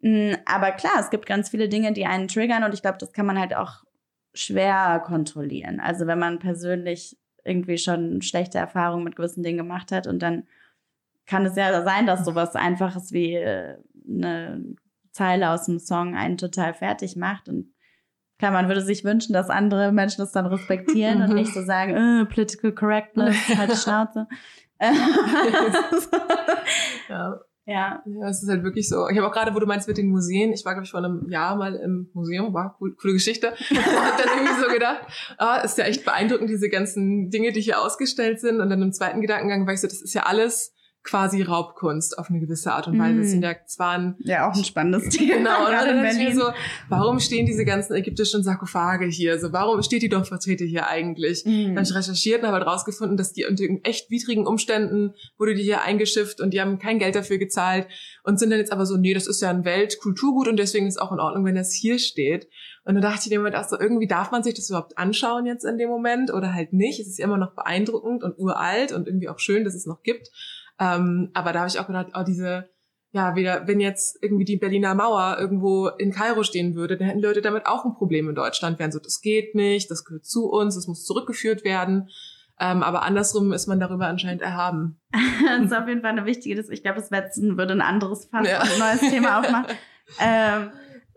[0.00, 3.12] Mm, Aber klar, es gibt ganz viele Dinge, die einen triggern und ich glaube, das
[3.12, 3.84] kann man halt auch
[4.34, 5.78] schwer kontrollieren.
[5.80, 10.44] Also wenn man persönlich irgendwie schon schlechte Erfahrungen mit gewissen Dingen gemacht hat und dann
[11.26, 13.76] kann es ja sein, dass sowas Einfaches wie äh,
[14.08, 14.74] eine
[15.12, 17.72] Zeile aus dem Song einen total fertig macht und
[18.38, 21.94] Klar, man würde sich wünschen, dass andere Menschen das dann respektieren und nicht so sagen,
[21.94, 24.26] äh, political correctness, halt die Schnauze.
[27.08, 27.40] Ja.
[27.64, 28.02] ja.
[28.04, 29.08] Ja, es ist halt wirklich so.
[29.08, 30.98] Ich habe auch gerade, wo du meinst mit den Museen, ich war, glaube ich, vor
[31.02, 33.54] einem Jahr mal im Museum, war cool, coole Geschichte.
[33.70, 35.06] Und hab dann irgendwie so gedacht,
[35.38, 38.60] ah, ist ja echt beeindruckend, diese ganzen Dinge, die hier ausgestellt sind.
[38.60, 40.75] Und dann im zweiten Gedankengang war ich so, das ist ja alles
[41.06, 43.20] quasi Raubkunst auf eine gewisse Art und Weise.
[43.20, 45.36] Das sind ja zwar ein Ja, auch ein spannendes Thema.
[45.36, 46.50] Genau, und dann dachte ich mir so,
[46.88, 49.38] warum stehen diese ganzen ägyptischen Sarkophage hier?
[49.38, 51.44] So, warum steht die doch Vertreter hier eigentlich?
[51.44, 51.74] Mhm.
[51.74, 55.54] Dann habe ich recherchiert und habe halt rausgefunden, dass die unter echt widrigen Umständen wurde
[55.54, 57.86] die hier eingeschifft und die haben kein Geld dafür gezahlt
[58.24, 61.00] und sind dann jetzt aber so, nee, das ist ja ein Weltkulturgut und deswegen ist
[61.00, 62.48] auch in Ordnung, wenn das hier steht.
[62.84, 65.64] Und dann dachte ich Moment auch so, irgendwie darf man sich das überhaupt anschauen jetzt
[65.64, 67.00] in dem Moment oder halt nicht.
[67.00, 70.30] Es ist immer noch beeindruckend und uralt und irgendwie auch schön, dass es noch gibt.
[70.78, 72.68] Ähm, aber da habe ich auch gedacht, oh, diese,
[73.12, 77.22] ja, wieder, wenn jetzt irgendwie die Berliner Mauer irgendwo in Kairo stehen würde, dann hätten
[77.22, 78.78] Leute damit auch ein Problem in Deutschland.
[78.78, 82.08] Wären so, das geht nicht, das gehört zu uns, das muss zurückgeführt werden.
[82.58, 85.00] Ähm, aber andersrum ist man darüber anscheinend erhaben.
[85.46, 88.48] das ist auf jeden Fall eine wichtige, ich glaube, das Wetzen würde ein anderes Fass
[88.48, 88.60] Ja.
[88.60, 89.76] ein neues Thema aufmachen.
[90.20, 90.70] ähm,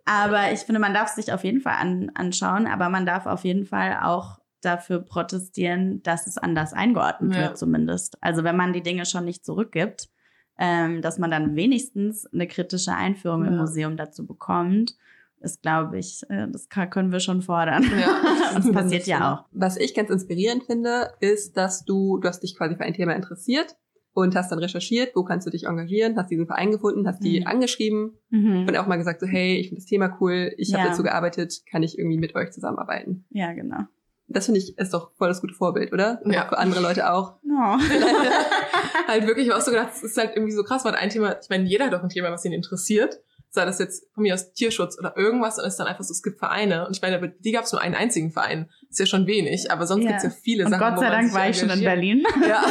[0.05, 3.43] aber ich finde, man darf sich auf jeden Fall an, anschauen, aber man darf auf
[3.43, 7.41] jeden Fall auch dafür protestieren, dass es anders eingeordnet Ja.
[7.43, 8.17] wird, zumindest.
[8.21, 10.09] Also wenn man die Dinge schon nicht zurückgibt,
[10.57, 13.59] ähm, dass man dann wenigstens eine kritische Einführung im Ja.
[13.61, 14.95] Museum dazu bekommt,
[15.41, 17.83] ist, glaube ich, äh, das kann, können wir schon fordern.
[17.97, 18.21] Ja.
[18.55, 19.45] das passiert ja auch.
[19.53, 23.13] Was ich ganz inspirierend finde, ist, dass du, du hast dich quasi für ein Thema
[23.15, 23.77] interessiert
[24.11, 27.39] und hast dann recherchiert, wo kannst du dich engagieren, hast diesen Verein gefunden, hast die
[27.39, 27.47] Mhm.
[27.47, 28.65] angeschrieben Mhm.
[28.67, 30.89] und auch mal gesagt so, hey, ich finde das Thema cool, ich habe Ja.
[30.89, 33.23] dazu gearbeitet, kann ich irgendwie mit euch zusammenarbeiten.
[33.29, 33.83] Ja, genau.
[34.31, 36.21] Das finde ich ist doch voll das gute Vorbild, oder?
[36.25, 36.45] Ja.
[36.45, 37.35] Auch für andere Leute auch.
[37.61, 37.77] Oh.
[39.07, 41.09] halt wirklich, ich hab auch so gedacht, es ist halt irgendwie so krass, weil ein
[41.09, 43.19] Thema, ich meine, jeder hat doch ein Thema, was ihn interessiert.
[43.49, 46.13] Sei das jetzt von mir aus Tierschutz oder irgendwas, und es ist dann einfach so,
[46.13, 46.85] es gibt Vereine.
[46.87, 48.69] Und ich meine, aber die gab es nur einen einzigen Verein.
[48.89, 50.11] Ist ja schon wenig, aber sonst Ja.
[50.11, 50.79] gibt's ja viele Und Sachen.
[50.81, 51.81] Gott wo sei man Dank sich war ich schon in.
[51.81, 52.23] Berlin.
[52.47, 52.63] Ja.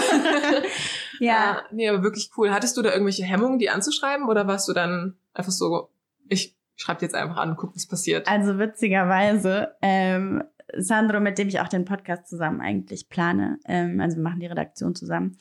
[1.21, 1.63] Ja.
[1.73, 2.51] Nee, aber wirklich cool.
[2.51, 5.91] Hattest du da irgendwelche Hemmungen, die anzuschreiben oder warst du dann einfach so,
[6.29, 8.29] ich schreib jetzt einfach an, guck, was passiert?
[8.29, 10.45] Also witzigerweise, ähm,
[10.77, 14.47] Sandro, mit dem ich auch den Podcast zusammen eigentlich plane, ähm, also wir machen die
[14.47, 15.37] Redaktion zusammen,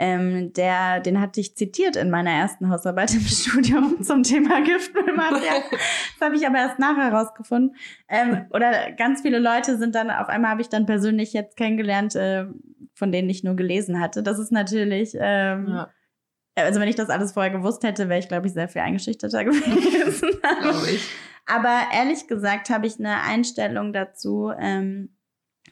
[0.00, 5.62] ähm, der, den hatte ich zitiert in meiner ersten Hausarbeit im Studium zum Thema Giftmüllmafia.
[5.70, 7.76] Das habe ich aber erst nachher rausgefunden.
[8.08, 12.14] Ähm, oder ganz viele Leute sind dann, auf einmal habe ich dann persönlich jetzt kennengelernt,
[12.14, 12.46] äh,
[12.94, 14.22] von denen ich nur gelesen hatte.
[14.22, 15.90] Das ist natürlich, ähm, Ja.
[16.64, 19.44] Also wenn ich das alles vorher gewusst hätte, wäre ich, glaube ich, sehr viel eingeschüchterter
[19.44, 20.30] gewesen.
[21.46, 25.10] Aber ehrlich gesagt habe ich eine Einstellung dazu, ähm,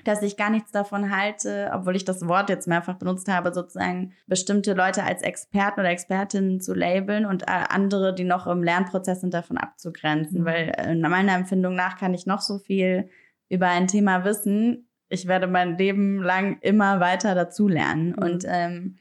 [0.05, 4.13] dass ich gar nichts davon halte, obwohl ich das Wort jetzt mehrfach benutzt habe, sozusagen
[4.27, 9.21] bestimmte Leute als Experten oder Expertinnen zu labeln und äh, andere, die noch im Lernprozess
[9.21, 10.41] sind, davon abzugrenzen.
[10.41, 10.45] Mhm.
[10.45, 13.09] Weil äh, meiner Empfindung nach kann ich noch so viel
[13.49, 14.89] über ein Thema wissen.
[15.09, 18.09] Ich werde mein Leben lang immer weiter dazulernen.
[18.11, 18.23] Mhm.
[18.23, 18.99] Und ähm,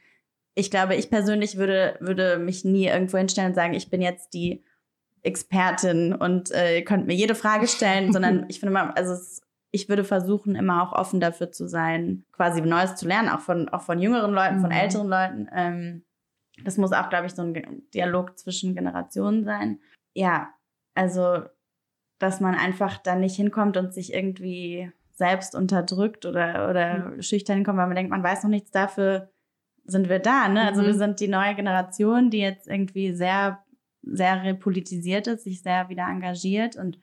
[0.58, 4.32] ich glaube, ich persönlich würde, würde mich nie irgendwo hinstellen und sagen, ich bin jetzt
[4.34, 4.64] die
[5.22, 9.42] Expertin und äh, ihr könnt mir jede Frage stellen, sondern ich finde mal, also es,
[9.70, 13.68] ich würde versuchen, immer auch offen dafür zu sein, quasi Neues zu lernen, auch von,
[13.68, 14.76] auch von jüngeren Leuten, von Mhm.
[14.76, 15.48] älteren Leuten.
[15.54, 16.04] Ähm,
[16.64, 19.78] das muss auch, glaube ich, so ein Dialog zwischen Generationen sein.
[20.14, 20.48] Ja,
[20.94, 21.42] also,
[22.18, 27.76] dass man einfach da nicht hinkommt und sich irgendwie selbst unterdrückt oder, oder schüchtern hinkommt,
[27.78, 29.30] weil man denkt, man weiß noch nichts dafür,
[29.86, 30.62] sind wir da, ne?
[30.66, 30.86] Also Mhm.
[30.86, 33.62] wir sind die neue Generation, die jetzt irgendwie sehr,
[34.02, 36.98] sehr repolitisiert ist, sich sehr wieder engagiert und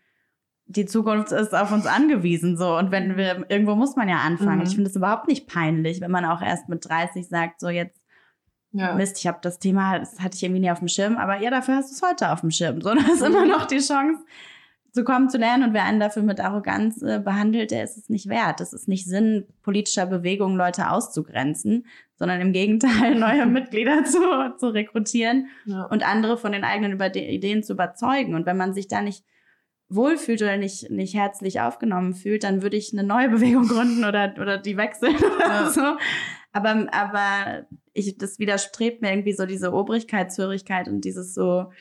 [0.66, 4.60] die Zukunft ist auf uns angewiesen so und wenn wir irgendwo muss man ja anfangen.
[4.60, 4.66] Mhm.
[4.66, 8.02] Ich finde es überhaupt nicht peinlich, wenn man auch erst mit 30 sagt, so jetzt
[8.72, 8.94] Ja.
[8.96, 11.52] Mist, ich habe das Thema, das hatte ich irgendwie nie auf dem Schirm, aber ja,
[11.52, 12.82] dafür hast du es heute auf dem Schirm.
[12.82, 14.24] So, da ist immer noch die Chance,
[14.94, 15.64] zu kommen, zu lernen.
[15.70, 18.60] Und wer einen dafür mit Arroganz äh, behandelt, der ist es nicht wert.
[18.60, 21.86] Das ist nicht Sinn politischer Bewegungen, Leute auszugrenzen,
[22.16, 24.20] sondern im Gegenteil, neue Mitglieder zu,
[24.58, 25.84] zu rekrutieren Ja.
[25.86, 28.36] und andere von den eigenen Über Ideen zu überzeugen.
[28.36, 29.26] Und wenn man sich da nicht
[29.89, 34.34] wohlfühlt oder nicht, nicht herzlich aufgenommen fühlt, dann würde ich eine neue Bewegung gründen oder,
[34.39, 35.70] oder die wechseln oder Ja.
[35.70, 35.98] so.
[36.52, 41.72] Aber, aber ich, das widerstrebt mir irgendwie so diese Obrigkeitshörigkeit und dieses so,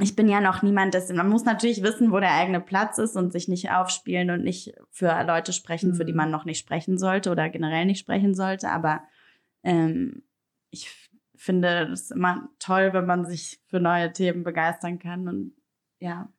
[0.00, 3.16] ich bin ja noch niemand, das, man muss natürlich wissen, wo der eigene Platz ist
[3.16, 6.16] und sich nicht aufspielen und nicht für Leute sprechen, für die Mhm.
[6.18, 8.70] man noch nicht sprechen sollte oder generell nicht sprechen sollte.
[8.70, 9.02] Aber
[9.62, 10.22] ähm,
[10.70, 10.90] ich
[11.36, 15.28] finde es immer toll, wenn man sich für neue Themen begeistern kann.
[15.28, 15.52] Und
[15.98, 16.32] ja,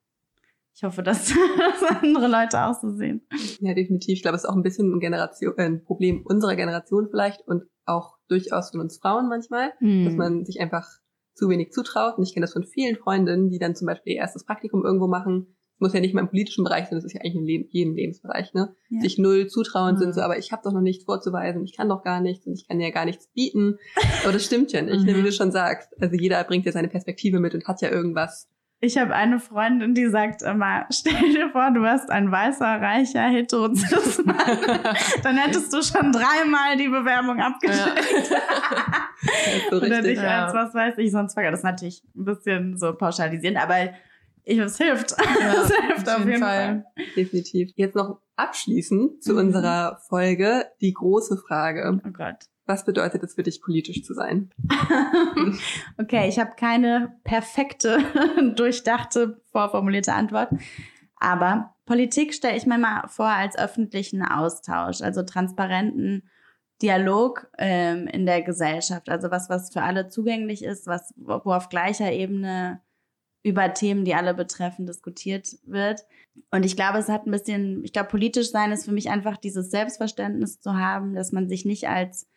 [0.74, 1.28] ich hoffe, dass
[1.58, 3.22] das andere Leute auch so sehen.
[3.60, 4.14] Ja, definitiv.
[4.14, 7.42] Ich glaube, es ist auch ein bisschen ein, Generation, äh, ein Problem unserer Generation vielleicht
[7.48, 10.06] und auch durchaus von uns Frauen manchmal, Hm.
[10.06, 10.88] dass man sich einfach
[11.34, 12.18] zu wenig zutraut.
[12.18, 15.08] Und ich kenne das von vielen Freundinnen, die dann zum Beispiel ihr erstes Praktikum irgendwo
[15.08, 15.56] machen.
[15.76, 17.66] Es muss ja nicht mal im politischen Bereich sein, das ist ja eigentlich in Leben,
[17.70, 18.76] jedem Lebensbereich, ne?
[18.90, 19.02] Ja.
[19.02, 20.00] Sich null zutrauen Mhm.
[20.00, 22.54] sind so, aber ich habe doch noch nichts vorzuweisen, ich kann doch gar nichts und
[22.54, 23.78] ich kann ja gar nichts bieten.
[24.24, 25.26] Aber das stimmt ja nicht, ne, wie Mhm.
[25.26, 25.90] du schon sagst.
[26.00, 28.48] Also jeder bringt ja seine Perspektive mit und hat ja irgendwas.
[28.86, 33.22] Ich habe eine Freundin, die sagt immer, stell dir vor, du wärst ein weißer, reicher,
[33.30, 34.36] heterozis Mann.
[35.24, 37.98] Dann hättest du schon dreimal die Bewerbung abgeschickt.
[39.22, 40.44] Ist so Oder dich ja.
[40.46, 41.52] als was weiß ich sonst vergessen.
[41.54, 43.76] Das ist natürlich ein bisschen so pauschalisierend, aber
[44.44, 45.12] ich, es hilft.
[45.12, 46.84] Ja, es hilft auf auf jeden jeden Fall.
[46.96, 47.06] Fall.
[47.16, 47.70] Definitiv.
[47.78, 49.38] Jetzt noch abschließend zu Mhm.
[49.40, 51.90] unserer Folge die große Frage.
[52.06, 52.36] Oh Gott.
[52.66, 54.50] Was bedeutet es für dich, politisch zu sein?
[55.98, 58.00] okay, ich habe keine perfekte,
[58.56, 60.50] durchdachte, vorformulierte Antwort.
[61.18, 66.30] Aber Politik stelle ich mir mal vor als öffentlichen Austausch, also transparenten
[66.82, 69.10] Dialog ähm, in der Gesellschaft.
[69.10, 72.82] Also was, was für alle zugänglich ist, was, wo wo auf gleicher Ebene
[73.44, 76.06] über Themen, die alle betreffen, diskutiert wird.
[76.52, 79.38] Und ich glaube, es hat ein bisschen, ich glaube, politisch sein ist für mich einfach
[79.38, 82.28] dieses Selbstverständnis zu haben, dass man sich nicht als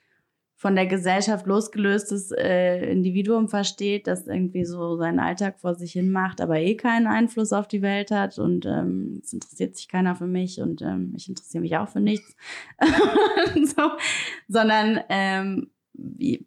[0.58, 6.10] von der Gesellschaft losgelöstes äh, Individuum versteht, das irgendwie so seinen Alltag vor sich hin
[6.10, 10.14] macht, aber eh keinen Einfluss auf die Welt hat und ähm, es interessiert sich keiner
[10.14, 12.34] für mich und ähm, ich interessiere mich auch für nichts.
[13.76, 13.90] so,
[14.48, 15.70] sondern ähm,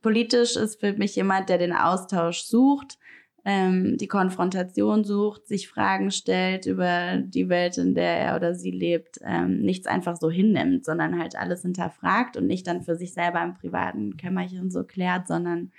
[0.01, 2.98] politisch ist für mich jemand, der den Austausch sucht,
[3.45, 8.71] ähm, die Konfrontation sucht, sich Fragen stellt über die Welt, in der er oder sie
[8.71, 13.13] lebt, ähm, nichts einfach so hinnimmt, sondern halt alles hinterfragt und nicht dann für sich
[13.13, 15.71] selber im privaten Kämmerchen so klärt, sondern,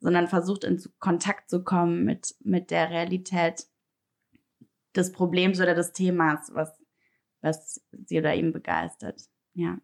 [0.00, 3.66] sondern versucht in Kontakt zu kommen mit, mit der Realität
[4.94, 6.72] des Problems oder des Themas, was,
[7.42, 9.20] was sie oder ihn begeistert.
[9.54, 9.78] Ja.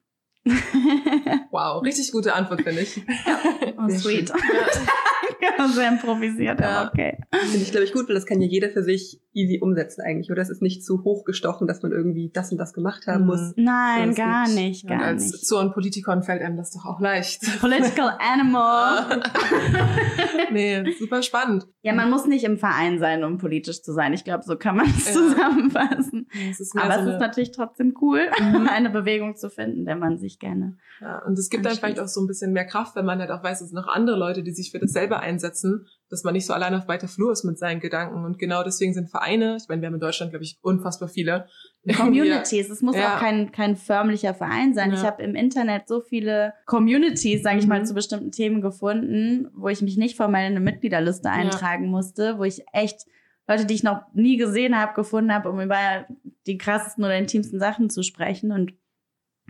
[1.50, 2.96] Wow, richtig gute Antwort, finde ich.
[3.76, 4.24] oh, Sehr
[5.42, 5.70] sweet.
[5.74, 6.68] Sehr improvisiert, Ja.
[6.80, 7.18] aber okay.
[7.32, 10.30] Finde ich, glaube ich, gut, weil das kann ja jeder für sich easy umsetzen eigentlich.
[10.30, 13.26] Oder es ist nicht zu hochgestochen, dass man irgendwie das und das gemacht haben Mhm.
[13.26, 13.52] muss.
[13.56, 15.46] Nein, Das gar nicht, Und gar als nicht.
[15.46, 17.40] Zorn Politikon fällt einem das doch auch leicht.
[17.60, 19.22] Political Animal.
[20.52, 21.66] nee, super spannend.
[21.82, 24.12] Ja, man muss nicht im Verein sein, um politisch zu sein.
[24.12, 25.12] Ich glaube, so kann man es Ja.
[25.12, 26.28] zusammenfassen.
[26.50, 28.68] Es Aber so es ist natürlich trotzdem cool, Mhm.
[28.70, 30.76] eine Bewegung zu finden, der man sich gerne.
[31.00, 33.30] ja, und es gibt dann vielleicht auch so ein bisschen mehr Kraft, wenn man halt
[33.30, 36.44] auch weiß, es sind noch andere Leute, die sich für dasselbe einsetzen, dass man nicht
[36.46, 38.24] so allein auf weiter Flur ist mit seinen Gedanken.
[38.24, 41.46] Und genau deswegen sind Vereine, ich meine, wir haben in Deutschland, glaube ich, unfassbar viele.
[41.96, 42.68] Communities.
[42.70, 43.14] Es muss Ja.
[43.16, 44.90] auch kein, kein förmlicher Verein sein.
[44.90, 44.96] Ja.
[44.98, 47.86] Ich habe im Internet so viele Communities, sage ich mal, Mhm.
[47.86, 52.44] zu bestimmten Themen gefunden, wo ich mich nicht formell in eine Mitgliederliste eintragen musste, wo
[52.44, 53.06] ich echt
[53.48, 56.06] Leute, die ich noch nie gesehen habe, gefunden habe, um über
[56.46, 58.52] die krassesten oder intimsten Sachen zu sprechen.
[58.52, 58.74] Und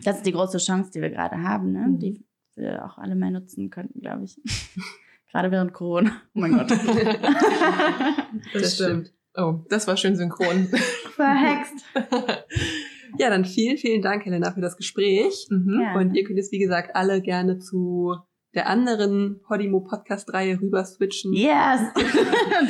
[0.05, 1.89] das ist die große Chance, die wir gerade haben, ne?
[1.89, 1.99] Mhm.
[1.99, 4.39] die wir auch alle mehr nutzen könnten, glaube ich.
[5.33, 6.13] gerade während Corona.
[6.35, 6.71] Oh mein Gott.
[8.55, 9.13] Das stimmt.
[9.35, 10.69] Oh, das war schön synchron.
[11.17, 11.85] Verhext.
[13.19, 15.47] Ja, dann vielen, vielen Dank, Helena, für das Gespräch.
[15.51, 15.83] mhm.
[15.83, 15.95] Ja.
[15.97, 18.17] Und ihr könnt jetzt, wie gesagt, alle gerne zu
[18.55, 21.35] der anderen Podimo-Podcast-Reihe rüber switchen.
[21.35, 21.83] Yes.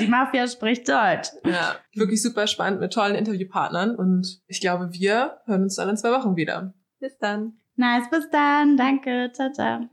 [0.01, 1.29] die Mafia spricht Deutsch.
[1.45, 3.95] Ja, wirklich super spannend mit tollen Interviewpartnern.
[3.95, 6.75] Und ich glaube, wir hören uns dann in zwei Wochen wieder.
[6.99, 7.53] Bis dann.
[7.77, 8.77] Nice, bis dann.
[8.77, 9.31] Danke.
[9.33, 9.89] Ciao, ciao.